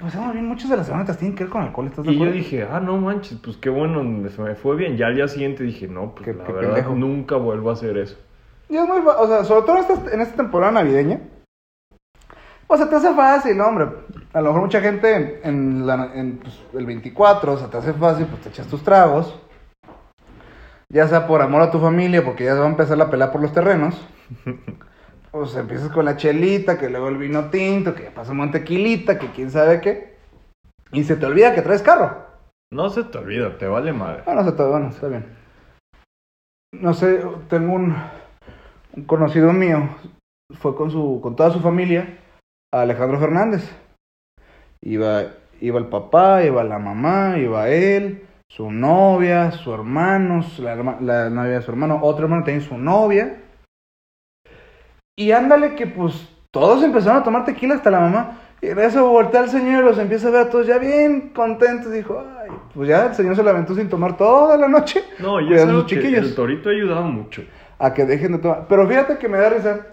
pues 0.00 0.16
vamos 0.16 0.32
bien, 0.32 0.48
muchas 0.48 0.70
de 0.70 0.78
las 0.78 0.88
anécdotas 0.88 1.18
tienen 1.18 1.36
que 1.36 1.44
ver 1.44 1.52
con 1.52 1.60
alcohol, 1.60 1.88
¿estás 1.88 2.06
de 2.06 2.12
Y 2.12 2.18
yo 2.18 2.32
dije, 2.32 2.66
ah, 2.72 2.80
no 2.80 2.96
manches, 2.96 3.36
pues 3.44 3.58
qué 3.58 3.68
bueno, 3.68 4.02
me 4.02 4.30
me 4.30 4.54
fue 4.54 4.76
bien. 4.76 4.96
Ya 4.96 5.08
al 5.08 5.16
día 5.16 5.28
siguiente 5.28 5.62
dije, 5.62 5.88
no, 5.88 6.14
pues 6.14 6.24
Qué- 6.24 6.32
la 6.32 6.44
qué 6.44 6.52
verdad, 6.52 6.74
pendejo. 6.74 6.94
nunca 6.94 7.36
vuelvo 7.36 7.68
a 7.68 7.74
hacer 7.74 7.98
eso. 7.98 8.16
Y 8.70 8.78
es 8.78 8.86
muy, 8.88 9.00
o 9.06 9.26
sea, 9.26 9.44
sobre 9.44 9.66
todo 9.66 9.76
en 9.76 9.82
esta, 9.82 10.14
en 10.14 10.20
esta 10.22 10.36
temporada 10.36 10.72
navideña. 10.72 11.20
Pues 12.66 12.80
se 12.80 12.86
te 12.86 12.96
hace 12.96 13.14
fácil, 13.14 13.58
¿no, 13.58 13.66
hombre. 13.66 13.88
A 14.32 14.40
lo 14.40 14.46
mejor 14.46 14.62
mucha 14.62 14.80
gente 14.80 15.46
en, 15.46 15.86
la, 15.86 16.12
en 16.14 16.38
pues, 16.38 16.62
el 16.72 16.86
24 16.86 17.58
se 17.58 17.66
te 17.68 17.76
hace 17.76 17.92
fácil, 17.92 18.24
pues 18.24 18.40
te 18.40 18.48
echas 18.48 18.68
tus 18.68 18.82
tragos. 18.82 19.38
Ya 20.88 21.06
sea 21.08 21.26
por 21.26 21.42
amor 21.42 21.60
a 21.60 21.70
tu 21.70 21.78
familia, 21.78 22.24
porque 22.24 22.44
ya 22.44 22.54
se 22.54 22.60
va 22.60 22.64
a 22.64 22.70
empezar 22.70 22.96
la 22.96 23.10
pelea 23.10 23.30
por 23.30 23.42
los 23.42 23.52
terrenos. 23.52 24.00
Pues 25.30 25.54
empiezas 25.54 25.90
con 25.90 26.04
la 26.04 26.16
chelita, 26.16 26.78
que 26.78 26.90
luego 26.90 27.08
el 27.08 27.16
vino 27.18 27.50
tinto, 27.50 27.94
que 27.94 28.10
pasamos 28.10 28.46
en 28.46 28.52
tequilita, 28.52 29.18
que 29.18 29.30
quién 29.30 29.50
sabe 29.50 29.80
qué. 29.80 30.16
Y 30.92 31.04
se 31.04 31.16
te 31.16 31.26
olvida 31.26 31.54
que 31.54 31.62
traes 31.62 31.82
carro. 31.82 32.26
No 32.72 32.90
se 32.90 33.04
te 33.04 33.18
olvida, 33.18 33.56
te 33.56 33.66
vale 33.66 33.92
madre. 33.92 34.22
Bueno, 34.24 34.44
se 34.44 34.52
te, 34.52 34.62
bueno, 34.64 34.88
está 34.88 35.08
bien. 35.08 35.24
no 36.72 36.94
sé, 36.94 37.22
tengo 37.48 37.74
un, 37.74 37.94
un 38.96 39.04
conocido 39.04 39.52
mío, 39.52 39.88
fue 40.58 40.74
con 40.74 40.90
su, 40.90 41.20
con 41.22 41.36
toda 41.36 41.50
su 41.50 41.60
familia, 41.60 42.18
a 42.72 42.82
Alejandro 42.82 43.18
Fernández. 43.20 43.70
Iba, 44.82 45.24
iba 45.60 45.78
el 45.78 45.86
papá, 45.86 46.42
iba 46.44 46.64
la 46.64 46.78
mamá, 46.78 47.38
iba 47.38 47.68
él, 47.68 48.26
su 48.50 48.70
novia, 48.72 49.52
su 49.52 49.72
hermano, 49.74 50.44
la, 50.58 50.74
herma- 50.74 51.00
la 51.00 51.30
novia 51.30 51.52
de 51.52 51.62
su 51.62 51.70
hermano, 51.70 52.00
otro 52.02 52.24
hermano 52.24 52.44
tenía 52.44 52.60
su 52.62 52.78
novia. 52.78 53.44
Y 55.16 55.32
ándale 55.32 55.74
que 55.74 55.86
pues 55.86 56.28
todos 56.50 56.82
empezaron 56.82 57.20
a 57.20 57.24
tomar 57.24 57.44
tequila 57.44 57.74
hasta 57.74 57.90
la 57.90 58.00
mamá. 58.00 58.38
Y 58.62 58.66
en 58.68 58.78
eso 58.78 59.08
voltea 59.08 59.44
el 59.44 59.48
señor 59.48 59.82
y 59.82 59.86
los 59.86 59.98
empieza 59.98 60.28
a 60.28 60.30
ver 60.32 60.40
a 60.46 60.50
todos 60.50 60.66
ya 60.66 60.78
bien 60.78 61.30
contentos. 61.30 61.92
Dijo, 61.92 62.22
ay, 62.40 62.50
pues 62.74 62.88
ya 62.88 63.06
el 63.06 63.14
señor 63.14 63.34
se 63.36 63.42
la 63.42 63.50
aventó 63.50 63.74
sin 63.74 63.88
tomar 63.88 64.16
toda 64.16 64.56
la 64.56 64.68
noche. 64.68 65.02
No, 65.18 65.40
y 65.40 65.44
es 65.46 65.48
cuidando 65.48 65.72
a 65.72 65.76
algo 65.76 65.80
sus 65.82 65.90
que 65.90 65.96
chiquillos 66.00 66.26
el 66.26 66.34
torito 66.34 66.68
ha 66.68 66.72
ayudado 66.72 67.02
mucho. 67.04 67.42
a 67.78 67.94
que 67.94 68.04
dejen 68.04 68.32
de 68.32 68.38
tomar. 68.38 68.66
Pero 68.68 68.86
fíjate 68.86 69.18
que 69.18 69.28
me 69.28 69.38
da 69.38 69.50
risa. 69.50 69.86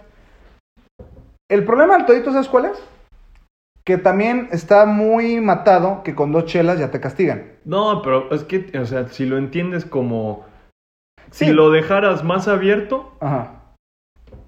El 1.49 1.63
problema 1.63 1.95
del 1.95 2.05
todito, 2.05 2.31
¿sabes 2.31 2.49
cuál 2.49 2.65
es? 2.65 2.83
Que 3.85 3.97
también 3.97 4.49
está 4.51 4.85
muy 4.85 5.39
matado 5.39 6.03
que 6.03 6.13
con 6.13 6.33
dos 6.33 6.43
chelas 6.43 6.77
ya 6.77 6.91
te 6.91 6.99
castigan. 6.99 7.53
No, 7.63 8.01
pero 8.01 8.29
es 8.33 8.43
que, 8.43 8.69
o 8.77 8.85
sea, 8.85 9.07
si 9.07 9.25
lo 9.25 9.37
entiendes 9.37 9.85
como... 9.85 10.45
Sí. 11.31 11.45
Si 11.45 11.53
lo 11.53 11.71
dejaras 11.71 12.23
más 12.25 12.49
abierto, 12.49 13.13
Ajá. 13.21 13.56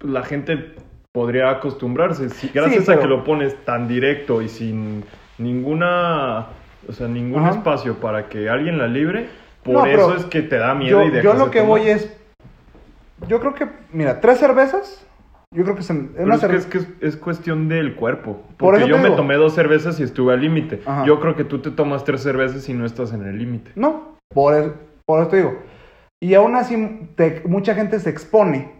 La 0.02 0.24
gente 0.24 0.74
podría 1.12 1.50
acostumbrarse. 1.50 2.30
Si, 2.30 2.50
gracias 2.50 2.86
pero- 2.86 3.00
a 3.00 3.02
que 3.02 3.08
lo 3.08 3.24
pones 3.24 3.56
tan 3.66 3.88
directo 3.88 4.42
y 4.42 4.50
sin 4.50 5.04
ninguna... 5.38 6.48
O 6.88 6.94
sea, 6.94 7.08
ningún 7.08 7.42
Ajá. 7.44 7.52
espacio 7.58 7.96
para 7.96 8.30
que 8.30 8.50
alguien 8.50 8.78
la 8.78 8.88
libre, 8.88 9.28
por 9.64 9.74
No, 9.76 9.86
eso 9.86 10.16
es 10.16 10.26
que 10.26 10.42
te 10.42 10.58
da 10.58 10.74
miedo 10.74 11.02
Yo, 11.02 11.08
y 11.08 11.12
dejas 11.12 11.24
yo 11.26 11.34
lo 11.34 11.46
de 11.46 11.52
que 11.52 11.60
tomar. 11.60 11.80
voy 11.80 11.90
es. 11.90 12.18
Yo 13.28 13.40
creo 13.42 13.54
que, 13.54 13.68
mira, 13.92 14.22
tres 14.22 14.40
cervezas. 14.40 15.06
Yo 15.54 15.64
creo 15.64 15.76
que 15.76 15.84
se, 15.84 15.94
Pero 15.94 16.24
una 16.24 16.36
es, 16.36 16.46
que 16.46 16.56
es 16.56 16.66
que 16.68 16.78
es, 16.78 16.88
es 17.02 17.18
cuestión 17.18 17.68
del 17.68 17.96
cuerpo. 17.96 18.42
Por 18.58 18.74
Porque 18.76 18.88
yo 18.88 18.98
me 18.98 19.04
digo. 19.06 19.18
tomé 19.18 19.36
dos 19.36 19.54
cervezas 19.54 20.00
y 20.00 20.04
estuve 20.04 20.34
al 20.34 20.42
límite. 20.42 20.80
Yo 21.06 21.20
creo 21.20 21.36
que 21.36 21.44
tú 21.44 21.60
te 21.60 21.70
tomas 21.70 22.06
tres 22.06 22.22
cervezas 22.24 22.68
y 22.70 22.74
no 22.74 22.86
estás 22.86 23.12
en 23.14 23.24
el 23.26 23.38
límite. 23.38 23.72
No, 23.76 24.16
por 24.34 24.54
eso, 24.56 24.74
por 25.06 25.20
eso 25.22 25.30
te 25.30 25.38
digo. 25.38 25.60
Y 26.22 26.34
aún 26.36 26.56
así, 26.56 27.10
te- 27.16 27.44
mucha 27.46 27.76
gente 27.76 28.00
se 28.00 28.10
expone. 28.10 28.79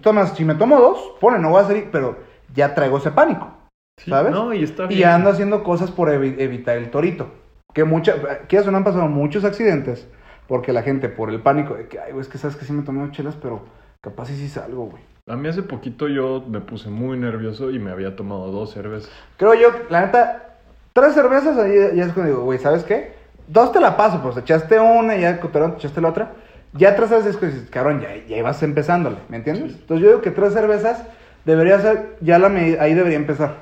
Tomas, 0.00 0.34
si 0.36 0.44
me 0.44 0.54
tomo 0.54 0.80
dos, 0.80 1.12
pone, 1.20 1.38
no 1.38 1.50
voy 1.50 1.62
a 1.62 1.66
salir, 1.66 1.88
pero 1.92 2.16
ya 2.54 2.74
traigo 2.74 2.98
ese 2.98 3.10
pánico. 3.10 3.52
Sí, 4.00 4.10
¿Sabes? 4.10 4.32
No, 4.32 4.52
y 4.54 4.64
está 4.64 4.86
bien. 4.86 5.00
Y 5.00 5.04
ando 5.04 5.30
haciendo 5.30 5.62
cosas 5.62 5.90
por 5.90 6.08
evi- 6.08 6.36
evitar 6.38 6.76
el 6.78 6.90
torito. 6.90 7.28
Que 7.74 7.84
muchas, 7.84 8.16
que 8.48 8.56
eso 8.56 8.70
no 8.70 8.78
han 8.78 8.84
pasado 8.84 9.06
muchos 9.08 9.44
accidentes. 9.44 10.08
Porque 10.48 10.72
la 10.72 10.82
gente, 10.82 11.08
por 11.08 11.30
el 11.30 11.40
pánico 11.40 11.74
de 11.74 11.88
que, 11.88 11.98
ay, 11.98 12.12
güey, 12.12 12.22
es 12.22 12.28
que 12.28 12.38
sabes 12.38 12.56
que 12.56 12.64
sí 12.64 12.72
me 12.72 12.82
tomé 12.82 13.00
dos 13.00 13.12
chelas, 13.12 13.36
pero 13.40 13.60
capaz 14.02 14.26
sí 14.26 14.36
sí 14.36 14.48
salgo, 14.48 14.86
güey. 14.86 15.02
A 15.26 15.36
mí 15.36 15.48
hace 15.48 15.62
poquito 15.62 16.06
yo 16.08 16.44
me 16.46 16.60
puse 16.60 16.90
muy 16.90 17.16
nervioso 17.18 17.70
y 17.70 17.78
me 17.78 17.90
había 17.90 18.14
tomado 18.14 18.50
dos 18.50 18.72
cervezas. 18.72 19.10
Creo 19.38 19.54
yo, 19.54 19.68
la 19.88 20.02
neta, 20.02 20.56
tres 20.92 21.14
cervezas, 21.14 21.56
ahí 21.58 21.74
ya 21.96 22.04
es 22.04 22.12
cuando 22.12 22.32
digo, 22.32 22.44
güey, 22.44 22.58
¿sabes 22.58 22.84
qué? 22.84 23.14
Dos 23.48 23.72
te 23.72 23.80
la 23.80 23.96
paso, 23.96 24.20
pues 24.22 24.34
te 24.34 24.42
echaste 24.42 24.78
una 24.78 25.16
y 25.16 25.22
ya 25.22 25.40
te 25.40 25.58
echaste 25.76 26.00
la 26.02 26.08
otra. 26.10 26.32
Ya 26.76 26.96
tres 26.96 27.08
cervezas 27.08 27.34
es 27.34 27.36
que 27.40 27.46
dices, 27.46 27.70
cabrón, 27.70 28.00
ya, 28.00 28.14
ya 28.26 28.36
ibas 28.36 28.62
empezándole, 28.62 29.16
¿me 29.28 29.36
entiendes? 29.36 29.72
Sí. 29.72 29.78
Entonces 29.80 30.02
yo 30.04 30.10
digo 30.10 30.22
que 30.22 30.30
tres 30.32 30.52
cervezas 30.52 31.04
debería 31.44 31.78
ser, 31.78 32.16
ya 32.20 32.38
la 32.38 32.48
medida, 32.48 32.82
ahí 32.82 32.94
debería 32.94 33.16
empezar. 33.18 33.56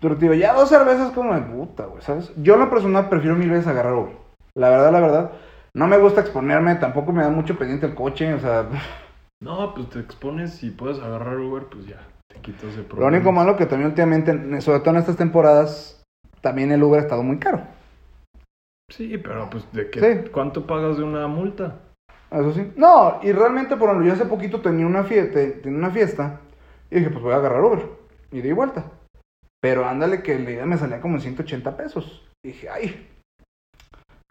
Pero 0.00 0.14
te 0.16 0.22
digo, 0.22 0.34
ya 0.34 0.54
dos 0.54 0.68
cervezas 0.68 1.12
como 1.12 1.34
de 1.34 1.42
puta, 1.42 1.84
güey, 1.86 2.02
¿sabes? 2.02 2.32
Yo 2.36 2.54
en 2.54 2.60
lo 2.60 2.70
personal 2.70 3.08
prefiero 3.08 3.36
mil 3.36 3.50
veces 3.50 3.66
agarrar, 3.66 3.94
güey. 3.94 4.12
La 4.54 4.70
verdad, 4.70 4.92
la 4.92 5.00
verdad, 5.00 5.30
no 5.74 5.86
me 5.86 5.98
gusta 5.98 6.22
exponerme, 6.22 6.74
tampoco 6.76 7.12
me 7.12 7.22
da 7.22 7.28
mucho 7.30 7.56
pendiente 7.56 7.86
el 7.86 7.94
coche, 7.94 8.32
o 8.34 8.40
sea, 8.40 8.66
No, 9.42 9.74
pues 9.74 9.90
te 9.90 9.98
expones 9.98 10.62
y 10.62 10.70
puedes 10.70 11.00
agarrar 11.00 11.36
Uber, 11.38 11.64
pues 11.64 11.86
ya, 11.86 12.00
te 12.28 12.38
quitas 12.40 12.64
ese 12.70 12.78
lo 12.82 12.88
problema. 12.88 13.08
único 13.16 13.32
malo 13.32 13.56
que 13.56 13.66
también 13.66 13.88
últimamente, 13.90 14.60
sobre 14.60 14.78
todo 14.80 14.90
en 14.90 14.96
estas 15.00 15.16
temporadas, 15.16 16.00
también 16.40 16.70
el 16.72 16.82
Uber 16.82 17.00
ha 17.00 17.02
estado 17.02 17.22
muy 17.24 17.38
caro. 17.38 17.60
Sí, 18.90 19.18
pero 19.18 19.48
pues 19.50 19.70
de 19.72 19.90
qué, 19.90 20.00
Sí. 20.24 20.30
¿cuánto 20.30 20.66
pagas 20.66 20.96
de 20.96 21.02
una 21.04 21.26
multa? 21.26 21.74
Eso 22.32 22.52
sí. 22.52 22.72
No, 22.76 23.20
y 23.22 23.32
realmente, 23.32 23.76
por 23.76 23.88
ejemplo, 23.88 24.06
yo 24.06 24.14
hace 24.14 24.24
poquito 24.24 24.60
tenía 24.60 24.86
una 24.86 25.04
fiesta, 25.04 25.38
tenía 25.62 25.78
una 25.78 25.90
fiesta 25.90 26.40
y 26.90 26.96
dije, 26.96 27.10
pues 27.10 27.22
voy 27.22 27.32
a 27.32 27.36
agarrar 27.36 27.62
Uber. 27.62 27.82
Y 28.30 28.40
di 28.40 28.52
vuelta. 28.52 28.84
Pero 29.60 29.84
ándale 29.86 30.22
que 30.22 30.38
la 30.38 30.50
idea 30.50 30.66
me 30.66 30.76
salía 30.78 31.00
como 31.00 31.16
en 31.16 31.20
180 31.20 31.76
pesos. 31.76 32.26
Y 32.44 32.48
dije, 32.48 32.68
ay. 32.70 33.06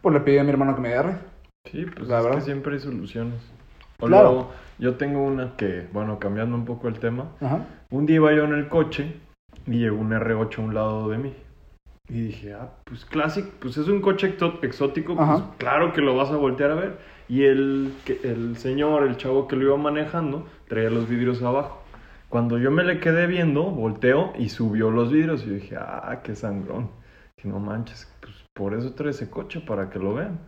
Pues 0.02 0.12
le 0.14 0.20
pedí 0.20 0.38
a 0.38 0.44
mi 0.44 0.50
hermano 0.50 0.74
que 0.74 0.80
me 0.80 1.00
red. 1.02 1.14
Sí, 1.70 1.86
pues 1.86 2.08
La 2.08 2.18
es 2.18 2.24
verdad. 2.24 2.38
que 2.38 2.44
siempre 2.44 2.74
hay 2.74 2.80
soluciones. 2.80 3.40
O 4.00 4.06
Claro. 4.06 4.28
luego, 4.32 4.50
yo 4.78 4.96
tengo 4.96 5.22
una 5.22 5.56
que, 5.56 5.86
bueno, 5.92 6.18
cambiando 6.18 6.56
un 6.56 6.64
poco 6.64 6.88
el 6.88 6.98
tema, 6.98 7.28
Ajá. 7.40 7.64
un 7.90 8.04
día 8.06 8.16
iba 8.16 8.32
yo 8.32 8.42
en 8.44 8.54
el 8.54 8.68
coche 8.68 9.14
y 9.66 9.78
llegó 9.78 9.96
un 9.98 10.10
R8 10.10 10.58
a 10.58 10.62
un 10.62 10.74
lado 10.74 11.08
de 11.08 11.18
mí. 11.18 11.36
Y 12.08 12.20
dije, 12.26 12.52
ah, 12.54 12.68
pues 12.84 13.04
clásico, 13.04 13.48
pues 13.60 13.76
es 13.76 13.86
un 13.86 14.00
coche 14.00 14.34
exótico, 14.62 15.14
pues 15.16 15.42
claro 15.58 15.92
que 15.92 16.00
lo 16.00 16.16
vas 16.16 16.30
a 16.30 16.36
voltear 16.36 16.72
a 16.72 16.74
ver. 16.74 16.98
Y 17.32 17.44
el, 17.44 17.94
el 18.24 18.58
señor, 18.58 19.04
el 19.04 19.16
chavo 19.16 19.48
que 19.48 19.56
lo 19.56 19.64
iba 19.64 19.76
manejando, 19.78 20.46
traía 20.68 20.90
los 20.90 21.08
vidrios 21.08 21.42
abajo. 21.42 21.82
Cuando 22.28 22.58
yo 22.58 22.70
me 22.70 22.84
le 22.84 23.00
quedé 23.00 23.26
viendo, 23.26 23.70
volteó 23.70 24.34
y 24.38 24.50
subió 24.50 24.90
los 24.90 25.10
vidrios. 25.10 25.42
Y 25.42 25.46
yo 25.46 25.54
dije, 25.54 25.76
ah, 25.78 26.20
qué 26.22 26.34
sangrón. 26.34 26.90
Que 27.34 27.48
no 27.48 27.58
manches, 27.58 28.14
pues 28.20 28.34
por 28.54 28.74
eso 28.74 28.92
trae 28.92 29.12
ese 29.12 29.30
coche, 29.30 29.62
para 29.62 29.88
que 29.88 29.98
lo 29.98 30.12
vean. 30.12 30.40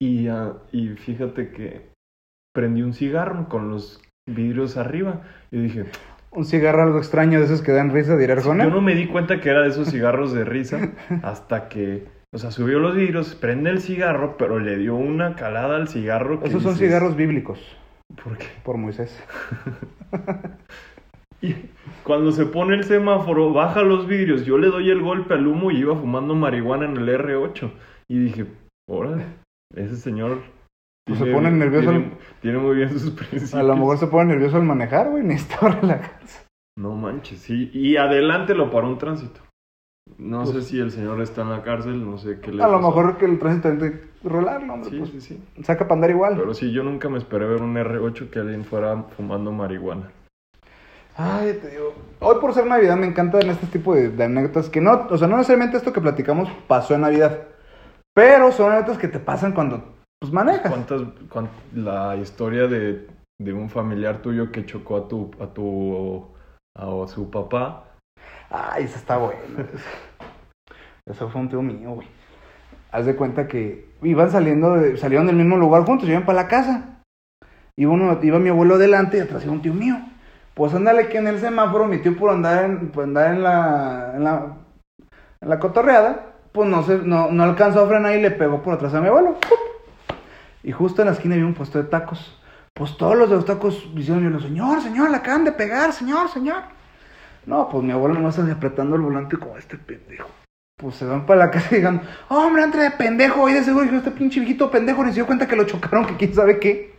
Y, 0.00 0.28
ah, 0.28 0.54
y 0.72 0.88
fíjate 0.88 1.50
que 1.50 1.90
prendí 2.54 2.80
un 2.80 2.94
cigarro 2.94 3.50
con 3.50 3.68
los 3.68 4.00
vidrios 4.26 4.78
arriba. 4.78 5.20
Y 5.50 5.58
dije, 5.60 5.84
Un 6.30 6.46
cigarro 6.46 6.82
algo 6.82 6.96
extraño 6.96 7.40
de 7.40 7.44
esos 7.44 7.60
que 7.60 7.72
dan 7.72 7.92
risa, 7.92 8.16
dirá 8.16 8.32
Arjona. 8.32 8.64
yo 8.64 8.70
no 8.70 8.80
me 8.80 8.94
di 8.94 9.06
cuenta 9.06 9.38
que 9.38 9.50
era 9.50 9.60
de 9.60 9.68
esos 9.68 9.90
cigarros 9.90 10.32
de 10.32 10.46
risa 10.46 10.94
hasta 11.22 11.68
que, 11.68 12.06
o 12.32 12.38
sea, 12.38 12.50
subió 12.50 12.78
los 12.78 12.94
vidrios, 12.94 13.34
prende 13.34 13.70
el 13.70 13.80
cigarro, 13.80 14.36
pero 14.36 14.58
le 14.58 14.76
dio 14.76 14.94
una 14.94 15.34
calada 15.34 15.76
al 15.76 15.88
cigarro. 15.88 16.40
Que 16.40 16.48
Esos 16.48 16.62
son 16.62 16.72
dices, 16.74 16.88
cigarros 16.88 17.16
bíblicos, 17.16 17.58
¿Por 18.22 18.36
qué? 18.38 18.46
por 18.64 18.76
Moisés. 18.76 19.22
Y 21.42 21.54
cuando 22.04 22.32
se 22.32 22.44
pone 22.44 22.74
el 22.74 22.84
semáforo, 22.84 23.52
baja 23.54 23.80
los 23.80 24.06
vidrios, 24.06 24.44
yo 24.44 24.58
le 24.58 24.66
doy 24.66 24.90
el 24.90 25.00
golpe 25.00 25.32
al 25.32 25.46
humo 25.46 25.70
y 25.70 25.78
iba 25.78 25.96
fumando 25.96 26.34
marihuana 26.34 26.84
en 26.84 26.98
el 26.98 27.08
R8. 27.08 27.70
Y 28.10 28.18
dije, 28.18 28.46
órale, 28.88 29.24
ese 29.74 29.96
señor... 29.96 30.42
Pues 31.06 31.18
se 31.18 31.32
pone 31.32 31.50
nervioso 31.50 31.90
Tiene, 31.90 32.04
al- 32.04 32.18
tiene 32.42 32.58
muy 32.58 32.76
bien 32.76 32.90
sus 32.90 33.10
principios. 33.16 33.54
A 33.54 33.62
lo 33.62 33.74
mejor 33.74 33.96
se 33.96 34.06
pone 34.08 34.34
nervioso 34.34 34.58
al 34.58 34.64
manejar, 34.64 35.08
güey. 35.08 35.24
Necesita 35.24 35.68
relajarse. 35.80 36.46
No 36.78 36.94
manches, 36.94 37.38
sí. 37.38 37.70
Y 37.72 37.96
adelante 37.96 38.54
lo 38.54 38.70
paró 38.70 38.88
un 38.88 38.98
tránsito. 38.98 39.40
No 40.18 40.42
Pues- 40.44 40.50
sé 40.54 40.62
si 40.62 40.80
el 40.80 40.90
señor 40.90 41.20
está 41.20 41.42
en 41.42 41.50
la 41.50 41.62
cárcel, 41.62 42.04
no 42.08 42.18
sé 42.18 42.40
qué 42.40 42.52
le 42.52 42.62
A 42.62 42.68
lo 42.68 42.78
mejor 42.80 43.16
que 43.18 43.24
el 43.26 43.38
tránsito 43.38 43.68
también 43.68 44.00
te 44.22 44.28
rolarlo, 44.28 44.74
hombre. 44.74 44.90
Sí, 44.90 44.98
pues, 44.98 45.10
sí, 45.10 45.20
sí. 45.20 45.62
saca 45.64 45.84
para 45.84 45.94
andar 45.94 46.10
igual. 46.10 46.36
Pero 46.36 46.54
sí, 46.54 46.72
yo 46.72 46.82
nunca 46.82 47.08
me 47.08 47.18
esperé 47.18 47.46
ver 47.46 47.62
un 47.62 47.74
R8 47.76 48.30
que 48.30 48.38
alguien 48.38 48.64
fuera 48.64 49.04
fumando 49.16 49.50
marihuana. 49.52 50.10
Ay, 51.16 51.58
te 51.60 51.70
digo. 51.70 51.94
Hoy 52.20 52.36
por 52.40 52.54
ser 52.54 52.66
Navidad 52.66 52.96
me 52.96 53.06
encantan 53.06 53.48
este 53.50 53.66
tipo 53.66 53.94
de, 53.94 54.08
de 54.10 54.24
anécdotas 54.24 54.68
que 54.70 54.80
no, 54.80 55.06
o 55.10 55.18
sea, 55.18 55.28
no 55.28 55.36
necesariamente 55.36 55.76
esto 55.76 55.92
que 55.92 56.00
platicamos 56.00 56.48
pasó 56.66 56.94
en 56.94 57.02
Navidad. 57.02 57.46
Pero 58.14 58.52
son 58.52 58.72
anécdotas 58.72 58.98
que 58.98 59.08
te 59.08 59.18
pasan 59.18 59.52
cuando 59.52 59.82
pues 60.20 60.32
manejas. 60.32 60.70
¿Cuántas, 60.70 61.02
cuán- 61.28 61.48
la 61.74 62.16
historia 62.16 62.66
de, 62.68 63.06
de 63.40 63.52
un 63.52 63.68
familiar 63.70 64.22
tuyo 64.22 64.50
que 64.52 64.64
chocó 64.66 64.96
a 64.96 65.08
tu, 65.08 65.30
a 65.40 65.46
tu, 65.46 66.26
a 66.76 67.06
su 67.08 67.30
papá? 67.30 67.84
Ay, 68.50 68.84
esa 68.84 68.98
está 68.98 69.16
buena. 69.16 69.40
Eso 71.06 71.28
fue 71.28 71.40
un 71.40 71.48
tío 71.48 71.62
mío, 71.62 71.90
güey. 71.92 72.08
Haz 72.92 73.06
de 73.06 73.16
cuenta 73.16 73.46
que 73.46 73.88
iban 74.02 74.30
saliendo, 74.30 74.96
salieron 74.96 75.26
del 75.26 75.36
mismo 75.36 75.56
lugar 75.56 75.84
juntos, 75.84 76.08
iban 76.08 76.24
para 76.24 76.42
la 76.42 76.48
casa. 76.48 77.02
Iba, 77.76 77.92
uno, 77.92 78.18
iba 78.22 78.38
mi 78.38 78.48
abuelo 78.48 78.78
delante 78.78 79.18
y 79.18 79.20
atrás 79.20 79.44
iba 79.44 79.52
un 79.52 79.62
tío 79.62 79.72
mío. 79.72 79.96
Pues 80.54 80.74
ándale 80.74 81.08
que 81.08 81.18
en 81.18 81.28
el 81.28 81.38
semáforo, 81.38 81.86
mi 81.86 81.98
tío 81.98 82.16
por 82.16 82.30
andar 82.30 82.64
en, 82.64 82.88
por 82.88 83.04
andar 83.04 83.32
en 83.32 83.42
la, 83.42 84.12
en 84.16 84.24
la, 84.24 84.56
en 85.40 85.48
la 85.48 85.58
cotorreada, 85.58 86.34
pues 86.52 86.68
no, 86.68 86.82
se, 86.82 86.98
no, 86.98 87.30
no 87.30 87.44
alcanzó 87.44 87.84
a 87.84 87.88
frenar 87.88 88.16
y 88.16 88.22
le 88.22 88.32
pegó 88.32 88.60
por 88.62 88.74
atrás 88.74 88.92
a 88.94 89.00
mi 89.00 89.08
abuelo. 89.08 89.36
Y 90.62 90.72
justo 90.72 91.02
en 91.02 91.06
la 91.06 91.12
esquina 91.12 91.34
había 91.34 91.46
un 91.46 91.54
puesto 91.54 91.78
de 91.82 91.88
tacos. 91.88 92.36
Pues 92.74 92.96
todos 92.96 93.16
los 93.16 93.30
de 93.30 93.36
los 93.36 93.44
tacos 93.44 93.88
diciendo, 93.94 94.40
señor, 94.40 94.80
señor, 94.82 95.10
le 95.10 95.16
acaban 95.16 95.44
de 95.44 95.52
pegar, 95.52 95.92
señor, 95.92 96.28
señor. 96.28 96.62
No, 97.46 97.68
pues 97.68 97.82
mi 97.82 97.92
abuelo 97.92 98.14
nomás 98.14 98.36
sale 98.36 98.52
apretando 98.52 98.96
el 98.96 99.02
volante 99.02 99.36
como 99.36 99.56
este 99.56 99.76
pendejo. 99.78 100.28
Pues 100.76 100.96
se 100.96 101.04
van 101.04 101.26
para 101.26 101.46
la 101.46 101.50
casa 101.50 101.68
y 101.72 101.76
digan, 101.76 102.02
hombre, 102.28 102.62
entre 102.62 102.82
de 102.82 102.90
pendejo. 102.92 103.48
Y 103.48 103.54
de 103.54 103.64
seguro 103.64 103.84
dijo, 103.84 103.96
este 103.96 104.10
pinche 104.10 104.40
viejito 104.40 104.70
pendejo 104.70 105.02
ni 105.04 105.10
se 105.10 105.16
dio 105.16 105.26
cuenta 105.26 105.46
que 105.46 105.56
lo 105.56 105.64
chocaron, 105.64 106.06
que 106.06 106.16
quién 106.16 106.34
sabe 106.34 106.58
qué. 106.58 106.94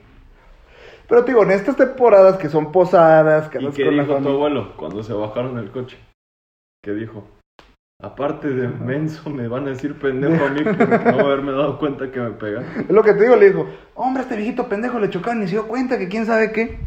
Pero 1.07 1.25
te 1.25 1.31
digo, 1.31 1.43
en 1.43 1.51
estas 1.51 1.75
temporadas 1.75 2.37
que 2.37 2.47
son 2.49 2.71
posadas, 2.71 3.49
que 3.49 3.59
¿Y 3.59 3.71
qué 3.71 3.85
con 3.85 3.97
la 3.97 4.03
dijo 4.03 4.15
tu 4.15 4.23
familia. 4.23 4.35
abuelo 4.35 4.77
cuando 4.77 5.03
se 5.03 5.13
bajaron 5.13 5.55
del 5.55 5.71
coche? 5.71 5.97
¿Qué 6.83 6.91
dijo? 6.93 7.27
Aparte 8.01 8.49
de 8.49 8.67
menso, 8.67 9.29
me 9.29 9.47
van 9.47 9.67
a 9.67 9.71
decir 9.71 9.99
pendejo 9.99 10.45
a 10.45 10.49
mí 10.49 10.63
por 10.63 10.89
no 11.13 11.19
haberme 11.19 11.51
dado 11.51 11.77
cuenta 11.77 12.09
que 12.11 12.19
me 12.19 12.31
pegan. 12.31 12.65
Es 12.87 12.89
lo 12.89 13.03
que 13.03 13.13
te 13.13 13.23
digo, 13.23 13.35
le 13.35 13.47
dijo, 13.47 13.67
hombre, 13.95 14.23
este 14.23 14.35
viejito 14.37 14.67
pendejo 14.69 14.99
le 14.99 15.09
chocaron 15.09 15.43
y 15.43 15.45
se 15.47 15.51
dio 15.51 15.67
cuenta 15.67 15.99
que 15.99 16.07
quién 16.07 16.25
sabe 16.25 16.51
qué. 16.51 16.79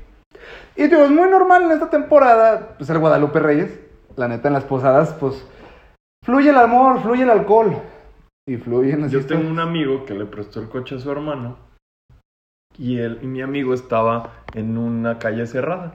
Y 0.76 0.88
digo, 0.88 1.04
es 1.04 1.10
muy 1.10 1.28
normal 1.30 1.62
en 1.62 1.72
esta 1.72 1.88
temporada, 1.90 2.74
pues 2.76 2.90
el 2.90 2.98
Guadalupe 2.98 3.38
Reyes, 3.38 3.80
la 4.16 4.28
neta 4.28 4.48
en 4.48 4.54
las 4.54 4.64
posadas, 4.64 5.14
pues 5.14 5.46
fluye 6.24 6.50
el 6.50 6.56
amor, 6.56 7.00
fluye 7.00 7.22
el 7.22 7.30
alcohol. 7.30 7.76
Y 8.46 8.56
fluyen 8.56 9.02
las 9.02 9.12
Yo 9.12 9.20
historias. 9.20 9.42
tengo 9.42 9.52
un 9.52 9.60
amigo 9.60 10.04
que 10.04 10.14
le 10.14 10.26
prestó 10.26 10.60
el 10.60 10.68
coche 10.68 10.96
a 10.96 10.98
su 10.98 11.10
hermano 11.10 11.56
y 12.76 12.98
él 12.98 13.20
y 13.22 13.26
mi 13.26 13.40
amigo 13.40 13.72
estaba 13.72 14.32
en 14.52 14.76
una 14.76 15.18
calle 15.18 15.46
cerrada 15.46 15.94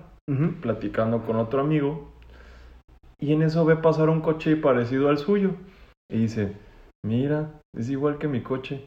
platicando 0.62 1.24
con 1.26 1.36
otro 1.38 1.60
amigo 1.60 2.08
y 3.20 3.34
en 3.34 3.42
eso 3.42 3.66
ve 3.66 3.76
pasar 3.76 4.10
un 4.10 4.22
coche 4.22 4.56
parecido 4.56 5.10
al 5.10 5.18
suyo 5.18 5.52
y 6.10 6.20
dice, 6.20 6.56
mira, 7.04 7.60
es 7.76 7.90
igual 7.90 8.18
que 8.18 8.28
mi 8.28 8.42
coche. 8.42 8.86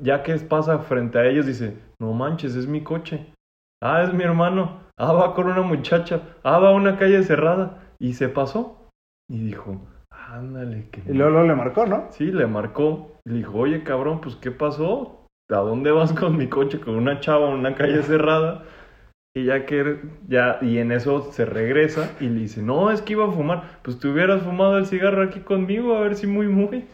Ya 0.00 0.22
que 0.22 0.34
pasa 0.36 0.78
frente 0.78 1.18
a 1.18 1.26
ellos 1.26 1.46
dice, 1.46 1.76
no 2.00 2.12
manches, 2.12 2.54
es 2.54 2.66
mi 2.66 2.82
coche. 2.82 3.32
Ah, 3.82 4.02
es 4.02 4.12
mi 4.12 4.24
hermano. 4.24 4.80
Ah, 4.98 5.12
va 5.12 5.34
con 5.34 5.46
una 5.46 5.62
muchacha. 5.62 6.20
Ah, 6.44 6.58
va 6.58 6.68
a 6.68 6.74
una 6.74 6.98
calle 6.98 7.22
cerrada. 7.22 7.78
Y 7.98 8.12
se 8.12 8.28
pasó. 8.28 8.90
Y 9.28 9.38
dijo, 9.38 9.80
ándale, 10.10 10.88
que... 10.90 11.00
Y 11.00 11.14
luego, 11.14 11.30
luego 11.30 11.48
le 11.48 11.54
marcó, 11.54 11.86
¿no? 11.86 12.08
Sí, 12.10 12.30
le 12.30 12.46
marcó. 12.46 13.16
Le 13.24 13.38
dijo, 13.38 13.58
oye, 13.58 13.82
cabrón, 13.82 14.20
pues, 14.20 14.36
¿qué 14.36 14.50
pasó? 14.50 15.26
¿A 15.50 15.56
dónde 15.56 15.90
vas 15.90 16.12
con 16.12 16.36
mi 16.36 16.48
coche? 16.48 16.80
Con 16.80 16.96
una 16.96 17.20
chava 17.20 17.48
en 17.48 17.54
una 17.54 17.74
calle 17.74 18.02
cerrada. 18.02 18.64
Y 19.34 19.44
ya 19.44 19.64
que, 19.64 20.00
ya, 20.28 20.58
y 20.60 20.78
en 20.78 20.92
eso 20.92 21.30
se 21.32 21.44
regresa 21.44 22.10
y 22.20 22.24
le 22.28 22.40
dice, 22.40 22.62
no, 22.62 22.90
es 22.90 23.00
que 23.00 23.12
iba 23.12 23.26
a 23.26 23.32
fumar. 23.32 23.78
Pues 23.82 23.98
te 23.98 24.08
hubieras 24.08 24.42
fumado 24.42 24.76
el 24.76 24.86
cigarro 24.86 25.22
aquí 25.22 25.40
conmigo, 25.40 25.96
a 25.96 26.00
ver 26.00 26.16
si 26.16 26.26
muy, 26.26 26.48
muy. 26.48 26.84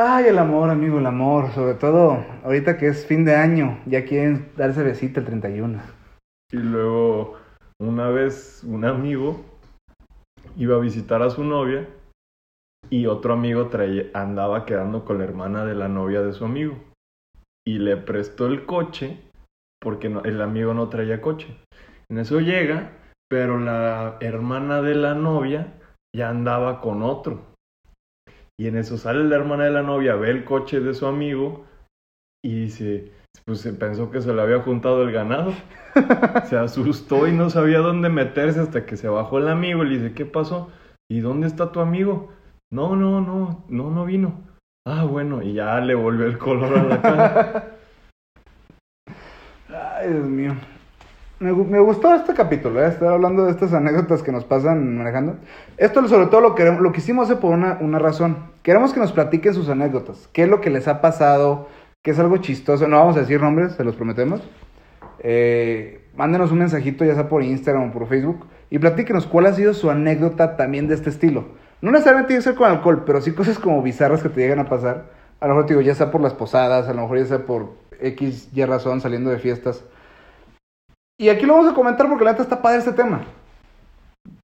Ay, 0.00 0.26
el 0.26 0.38
amor, 0.38 0.70
amigo, 0.70 1.00
el 1.00 1.06
amor. 1.06 1.50
Sobre 1.50 1.74
todo 1.74 2.24
ahorita 2.44 2.78
que 2.78 2.86
es 2.86 3.04
fin 3.04 3.24
de 3.24 3.34
año, 3.34 3.80
ya 3.84 4.04
quieren 4.04 4.52
darse 4.56 4.84
besita 4.84 5.18
el 5.18 5.26
31. 5.26 5.80
Y 6.52 6.58
luego, 6.58 7.34
una 7.80 8.08
vez, 8.08 8.62
un 8.62 8.84
amigo 8.84 9.44
iba 10.56 10.76
a 10.76 10.78
visitar 10.78 11.20
a 11.20 11.30
su 11.30 11.42
novia 11.42 11.88
y 12.88 13.06
otro 13.06 13.32
amigo 13.32 13.66
traía, 13.70 14.04
andaba 14.14 14.66
quedando 14.66 15.04
con 15.04 15.18
la 15.18 15.24
hermana 15.24 15.64
de 15.64 15.74
la 15.74 15.88
novia 15.88 16.22
de 16.22 16.32
su 16.32 16.44
amigo. 16.44 16.76
Y 17.66 17.80
le 17.80 17.96
prestó 17.96 18.46
el 18.46 18.66
coche 18.66 19.18
porque 19.80 20.06
el 20.06 20.40
amigo 20.40 20.74
no 20.74 20.88
traía 20.90 21.20
coche. 21.20 21.48
En 22.08 22.20
eso 22.20 22.38
llega, 22.38 22.92
pero 23.28 23.58
la 23.58 24.16
hermana 24.20 24.80
de 24.80 24.94
la 24.94 25.16
novia 25.16 25.74
ya 26.14 26.28
andaba 26.28 26.80
con 26.80 27.02
otro. 27.02 27.47
Y 28.60 28.66
en 28.66 28.76
eso 28.76 28.98
sale 28.98 29.22
la 29.24 29.36
hermana 29.36 29.64
de 29.64 29.70
la 29.70 29.82
novia, 29.82 30.16
ve 30.16 30.30
el 30.30 30.44
coche 30.44 30.80
de 30.80 30.92
su 30.92 31.06
amigo 31.06 31.64
y 32.44 32.62
dice, 32.62 33.12
pues 33.44 33.60
se 33.60 33.72
pensó 33.72 34.10
que 34.10 34.20
se 34.20 34.34
le 34.34 34.42
había 34.42 34.60
juntado 34.60 35.02
el 35.02 35.12
ganado. 35.12 35.52
Se 36.48 36.56
asustó 36.56 37.28
y 37.28 37.32
no 37.32 37.50
sabía 37.50 37.78
dónde 37.78 38.08
meterse 38.08 38.60
hasta 38.60 38.84
que 38.84 38.96
se 38.96 39.08
bajó 39.08 39.38
el 39.38 39.48
amigo 39.48 39.84
y 39.84 39.88
le 39.88 39.98
dice, 39.98 40.14
¿qué 40.14 40.26
pasó? 40.26 40.70
¿Y 41.08 41.20
dónde 41.20 41.46
está 41.46 41.70
tu 41.70 41.80
amigo? 41.80 42.32
No, 42.72 42.96
no, 42.96 43.20
no, 43.20 43.64
no, 43.68 43.90
no 43.90 44.04
vino. 44.04 44.40
Ah, 44.86 45.04
bueno, 45.04 45.42
y 45.42 45.54
ya 45.54 45.80
le 45.80 45.94
volvió 45.94 46.26
el 46.26 46.38
color 46.38 46.78
a 46.78 46.82
la 46.82 47.02
cara. 47.02 47.76
Ay, 49.98 50.12
Dios 50.12 50.26
mío. 50.26 50.56
Me, 51.40 51.52
gu- 51.52 51.66
me 51.66 51.78
gustó 51.78 52.12
este 52.14 52.34
capítulo, 52.34 52.82
¿eh? 52.84 52.88
estar 52.88 53.08
hablando 53.12 53.44
de 53.44 53.52
estas 53.52 53.72
anécdotas 53.72 54.22
que 54.24 54.32
nos 54.32 54.44
pasan 54.44 54.96
manejando. 54.98 55.36
Esto 55.76 56.06
sobre 56.08 56.26
todo 56.26 56.40
lo, 56.40 56.54
queremos, 56.56 56.80
lo 56.80 56.90
quisimos 56.90 57.26
hacer 57.26 57.38
por 57.40 57.52
una, 57.52 57.78
una 57.80 58.00
razón. 58.00 58.38
Queremos 58.62 58.92
que 58.92 58.98
nos 58.98 59.12
platiquen 59.12 59.54
sus 59.54 59.68
anécdotas. 59.68 60.28
¿Qué 60.32 60.42
es 60.42 60.48
lo 60.48 60.60
que 60.60 60.70
les 60.70 60.88
ha 60.88 61.00
pasado? 61.00 61.68
¿Qué 62.02 62.10
es 62.10 62.18
algo 62.18 62.38
chistoso? 62.38 62.88
No 62.88 62.98
vamos 62.98 63.16
a 63.16 63.20
decir 63.20 63.40
nombres, 63.40 63.72
se 63.74 63.84
los 63.84 63.94
prometemos. 63.94 64.42
Eh, 65.20 66.08
mándenos 66.16 66.50
un 66.50 66.58
mensajito, 66.58 67.04
ya 67.04 67.14
sea 67.14 67.28
por 67.28 67.44
Instagram 67.44 67.90
o 67.90 67.92
por 67.92 68.08
Facebook, 68.08 68.46
y 68.70 68.78
platíquenos 68.80 69.26
cuál 69.26 69.46
ha 69.46 69.52
sido 69.52 69.74
su 69.74 69.90
anécdota 69.90 70.56
también 70.56 70.88
de 70.88 70.94
este 70.94 71.10
estilo. 71.10 71.44
No 71.82 71.92
necesariamente 71.92 72.28
tiene 72.28 72.40
que 72.40 72.48
ser 72.50 72.54
con 72.56 72.68
alcohol, 72.68 73.04
pero 73.06 73.20
sí 73.20 73.32
cosas 73.32 73.60
como 73.60 73.80
bizarras 73.82 74.22
que 74.24 74.28
te 74.28 74.40
llegan 74.40 74.58
a 74.58 74.68
pasar. 74.68 75.10
A 75.38 75.46
lo 75.46 75.54
mejor 75.54 75.68
digo, 75.68 75.80
ya 75.82 75.94
sea 75.94 76.10
por 76.10 76.20
las 76.20 76.34
posadas, 76.34 76.88
a 76.88 76.94
lo 76.94 77.02
mejor 77.02 77.18
ya 77.18 77.26
sea 77.26 77.38
por 77.46 77.74
X, 78.00 78.48
Y 78.52 78.64
razón, 78.64 79.00
saliendo 79.00 79.30
de 79.30 79.38
fiestas. 79.38 79.84
Y 81.20 81.28
aquí 81.30 81.46
lo 81.46 81.54
vamos 81.54 81.72
a 81.72 81.74
comentar 81.74 82.08
porque 82.08 82.24
la 82.24 82.30
neta 82.32 82.44
está 82.44 82.62
padre 82.62 82.78
este 82.78 82.92
tema. 82.92 83.22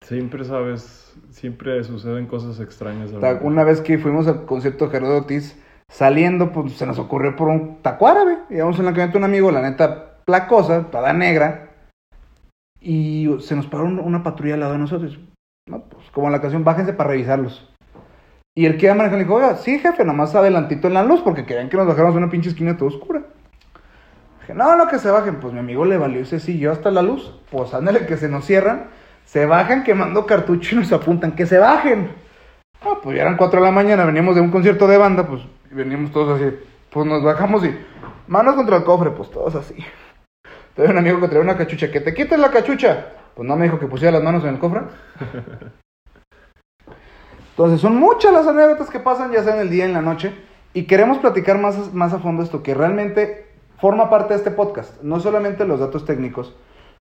Siempre 0.04 0.44
sabes, 0.44 1.14
siempre 1.30 1.82
suceden 1.84 2.26
cosas 2.26 2.58
extrañas. 2.60 3.12
Una 3.42 3.62
vez 3.64 3.80
que 3.80 3.98
fuimos 3.98 4.26
al 4.26 4.44
concierto 4.44 4.87
de 4.87 4.90
Gerardo 4.90 5.18
Ortiz, 5.18 5.56
saliendo, 5.88 6.52
pues 6.52 6.72
se 6.72 6.87
nos 6.87 6.98
ocurrió 6.98 7.37
por 7.37 7.48
un 7.48 7.80
taco 7.80 8.08
árabe. 8.08 8.38
Íbamos 8.50 8.78
en 8.78 8.87
la 8.87 8.90
camioneta 8.92 9.18
un 9.18 9.24
amigo, 9.24 9.50
la 9.52 9.62
neta, 9.62 10.16
placosa, 10.24 10.90
toda 10.90 11.12
negra. 11.12 11.70
Y 12.80 13.28
se 13.40 13.54
nos 13.54 13.66
paró 13.66 13.84
un- 13.84 14.00
una 14.00 14.22
patrulla 14.22 14.54
al 14.54 14.60
lado 14.60 14.72
de 14.72 14.78
nosotros. 14.78 15.18
No, 15.68 15.80
pues 15.84 16.10
como 16.10 16.26
en 16.26 16.32
la 16.32 16.40
canción, 16.40 16.64
bájense 16.64 16.92
para 16.92 17.10
revisarlos. 17.10 17.70
Y 18.56 18.66
el 18.66 18.76
que 18.76 18.87
iba 18.87 18.94
manejando 18.94 19.24
dijo, 19.24 19.34
oiga, 19.37 19.56
sí, 19.56 19.78
jefe, 19.78 20.04
nomás 20.04 20.34
adelantito 20.34 20.88
en 20.88 20.94
la 20.94 21.04
luz 21.04 21.20
porque 21.22 21.46
querían 21.46 21.68
que 21.68 21.76
nos 21.76 21.87
bajáramos 21.87 22.16
una 22.16 22.30
pinche 22.30 22.50
esquina 22.50 22.76
toda 22.76 22.90
oscura. 22.90 23.22
Dije, 24.44 24.54
no, 24.54 24.76
no, 24.76 24.88
que 24.88 24.98
se 24.98 25.11
bajen. 25.11 25.37
Pues 25.37 25.54
mi 25.54 25.61
amigo 25.61 25.87
le 25.87 25.96
valió 25.96 26.20
y 26.20 26.26
se 26.26 26.38
siguió 26.38 26.70
hasta 26.70 26.90
la 26.90 27.00
luz. 27.00 27.35
Pues 27.50 27.72
ándale, 27.72 28.04
que 28.04 28.18
se 28.18 28.28
nos 28.28 28.44
cierran. 28.44 28.88
Se 29.24 29.46
bajan 29.46 29.85
quemando 29.85 30.26
cartucho 30.26 30.74
y 30.74 30.78
nos 30.80 30.92
apuntan, 30.92 31.33
que 31.33 31.46
se 31.46 31.59
bajen. 31.59 32.11
Ah, 32.83 32.98
pues 33.02 33.16
ya 33.16 33.22
eran 33.22 33.38
4 33.38 33.59
de 33.59 33.66
la 33.66 33.72
mañana, 33.72 34.04
veníamos 34.04 34.35
de 34.35 34.42
un 34.42 34.50
concierto 34.50 34.87
de 34.87 34.98
banda, 34.98 35.26
pues 35.26 35.40
y 35.70 35.74
veníamos 35.74 36.12
todos 36.12 36.38
así. 36.38 36.54
Pues 36.90 37.07
nos 37.07 37.24
bajamos 37.24 37.64
y 37.64 37.74
manos 38.26 38.54
contra 38.54 38.76
el 38.76 38.85
cofre, 38.85 39.11
pues 39.12 39.30
todos 39.30 39.54
así. 39.54 39.74
Tengo 40.74 40.90
un 40.90 40.98
amigo 40.98 41.20
que 41.20 41.28
traía 41.28 41.42
una 41.42 41.57
cachucha, 41.57 41.90
que 41.90 42.00
te 42.00 42.12
quites 42.12 42.38
la 42.38 42.50
cachucha. 42.50 43.07
Pues 43.35 43.48
no 43.48 43.57
me 43.57 43.64
dijo 43.64 43.78
que 43.78 43.87
pusiera 43.87 44.12
las 44.12 44.22
manos 44.22 44.44
en 44.44 44.50
el 44.50 44.59
cofre. 44.59 44.83
Entonces 47.52 47.80
son 47.80 47.96
muchas 47.96 48.33
las 48.33 48.46
anécdotas 48.46 48.90
que 48.90 49.00
pasan, 49.00 49.33
ya 49.33 49.42
sea 49.42 49.54
en 49.54 49.61
el 49.61 49.70
día, 49.70 49.87
en 49.87 49.94
la 49.94 50.02
noche. 50.02 50.35
Y 50.74 50.85
queremos 50.85 51.18
platicar 51.18 51.59
más, 51.59 51.94
más 51.94 52.12
a 52.12 52.18
fondo 52.18 52.42
esto, 52.42 52.62
que 52.62 52.74
realmente 52.74 53.53
forma 53.85 54.09
parte 54.09 54.33
de 54.33 54.38
este 54.38 54.51
podcast. 54.51 55.03
No 55.03 55.20
solamente 55.20 55.66
los 55.66 55.79
datos 55.79 56.07
técnicos, 56.07 56.57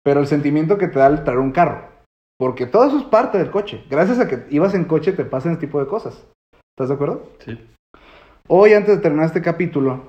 pero 0.03 0.19
el 0.19 0.27
sentimiento 0.27 0.77
que 0.77 0.87
te 0.87 0.99
da 0.99 1.07
al 1.07 1.23
traer 1.23 1.39
un 1.39 1.51
carro. 1.51 1.89
Porque 2.37 2.67
todo 2.67 2.85
eso 2.85 2.99
es 2.99 3.03
parte 3.05 3.39
del 3.39 3.49
coche. 3.49 3.83
Gracias 3.89 4.19
a 4.19 4.27
que 4.27 4.45
ibas 4.51 4.75
en 4.75 4.85
coche 4.85 5.11
te 5.13 5.25
pasan 5.25 5.53
este 5.53 5.65
tipo 5.65 5.79
de 5.79 5.87
cosas. 5.87 6.27
¿Estás 6.75 6.89
de 6.89 6.93
acuerdo? 6.93 7.31
Sí. 7.39 7.59
Hoy, 8.47 8.73
antes 8.73 8.95
de 8.95 9.01
terminar 9.01 9.25
este 9.25 9.41
capítulo, 9.41 10.03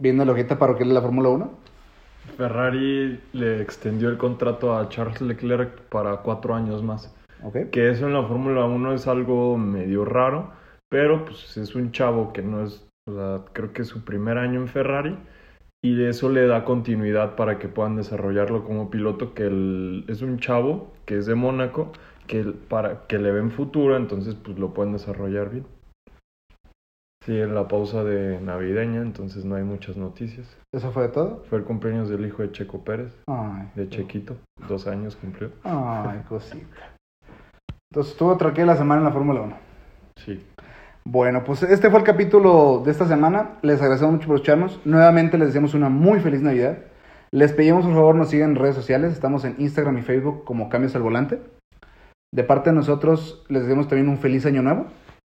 viendo 0.00 0.24
la 0.24 0.32
hojita 0.32 0.58
parroquial 0.58 0.88
de 0.88 0.94
la 0.94 1.02
Fórmula 1.02 1.28
1, 1.28 1.50
Ferrari 2.38 3.20
le 3.34 3.60
extendió 3.60 4.08
el 4.08 4.16
contrato 4.16 4.74
a 4.74 4.88
Charles 4.88 5.20
Leclerc 5.20 5.82
para 5.90 6.16
cuatro 6.22 6.54
años 6.54 6.82
más. 6.82 7.14
¿ok? 7.42 7.68
Que 7.70 7.90
eso 7.90 8.06
en 8.06 8.14
la 8.14 8.26
Fórmula 8.26 8.64
1 8.64 8.94
es 8.94 9.06
algo 9.06 9.58
medio 9.58 10.06
raro, 10.06 10.50
pero 10.88 11.26
pues 11.26 11.58
es 11.58 11.74
un 11.74 11.92
chavo 11.92 12.32
que 12.32 12.40
no 12.40 12.64
es, 12.64 12.88
o 13.06 13.12
sea, 13.12 13.44
creo 13.52 13.74
que 13.74 13.82
es 13.82 13.88
su 13.88 14.02
primer 14.02 14.38
año 14.38 14.60
en 14.60 14.68
Ferrari 14.68 15.18
y 15.82 16.02
eso 16.04 16.28
le 16.28 16.46
da 16.46 16.64
continuidad 16.64 17.36
para 17.36 17.58
que 17.58 17.68
puedan 17.68 17.96
desarrollarlo 17.96 18.64
como 18.64 18.90
piloto, 18.90 19.34
que 19.34 19.46
el- 19.46 20.04
es 20.08 20.22
un 20.22 20.38
chavo 20.38 20.92
que 21.06 21.18
es 21.18 21.26
de 21.26 21.34
Mónaco, 21.34 21.92
que 22.26 22.42
para 22.44 23.06
que 23.06 23.18
le 23.18 23.32
ven 23.32 23.50
futuro, 23.50 23.96
entonces 23.96 24.34
pues 24.34 24.58
lo 24.58 24.72
pueden 24.74 24.92
desarrollar 24.92 25.50
bien. 25.50 25.66
Sí, 27.24 27.38
en 27.38 27.54
la 27.54 27.68
pausa 27.68 28.02
de 28.02 28.40
navideña, 28.40 29.02
entonces 29.02 29.44
no 29.44 29.54
hay 29.56 29.62
muchas 29.62 29.96
noticias. 29.96 30.46
¿Eso 30.74 30.90
fue 30.90 31.02
de 31.04 31.08
todo? 31.10 31.44
Fue 31.50 31.58
el 31.58 31.64
cumpleaños 31.64 32.08
del 32.08 32.24
hijo 32.24 32.42
de 32.42 32.50
Checo 32.50 32.82
Pérez, 32.82 33.12
Ay, 33.26 33.68
de 33.74 33.88
Chequito, 33.90 34.36
dos 34.68 34.86
años 34.86 35.16
cumplió. 35.16 35.50
ay, 35.64 36.20
cosita. 36.28 36.94
Entonces 37.92 38.12
estuvo 38.12 38.36
tranquila 38.36 38.66
la 38.68 38.76
semana 38.76 39.00
en 39.00 39.04
la 39.06 39.12
Fórmula 39.12 39.40
1. 39.42 39.56
Sí. 40.16 40.42
Bueno, 41.04 41.44
pues 41.44 41.62
este 41.62 41.90
fue 41.90 42.00
el 42.00 42.04
capítulo 42.04 42.82
de 42.84 42.90
esta 42.90 43.06
semana. 43.06 43.58
Les 43.62 43.80
agradecemos 43.80 44.14
mucho 44.14 44.26
por 44.26 44.36
escucharnos. 44.36 44.80
Nuevamente 44.84 45.38
les 45.38 45.48
deseamos 45.48 45.74
una 45.74 45.88
muy 45.88 46.20
feliz 46.20 46.42
Navidad. 46.42 46.78
Les 47.32 47.52
pedimos 47.52 47.84
por 47.84 47.94
favor 47.94 48.14
nos 48.14 48.30
sigan 48.30 48.50
en 48.50 48.56
redes 48.56 48.74
sociales. 48.74 49.12
Estamos 49.12 49.44
en 49.44 49.56
Instagram 49.58 49.98
y 49.98 50.02
Facebook 50.02 50.44
como 50.44 50.68
Cambios 50.68 50.94
al 50.96 51.02
Volante. 51.02 51.40
De 52.32 52.44
parte 52.44 52.70
de 52.70 52.76
nosotros 52.76 53.44
les 53.48 53.62
deseamos 53.62 53.88
también 53.88 54.08
un 54.08 54.18
feliz 54.18 54.46
año 54.46 54.62
nuevo. 54.62 54.86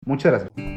Muchas 0.05 0.33
gracias. 0.33 0.72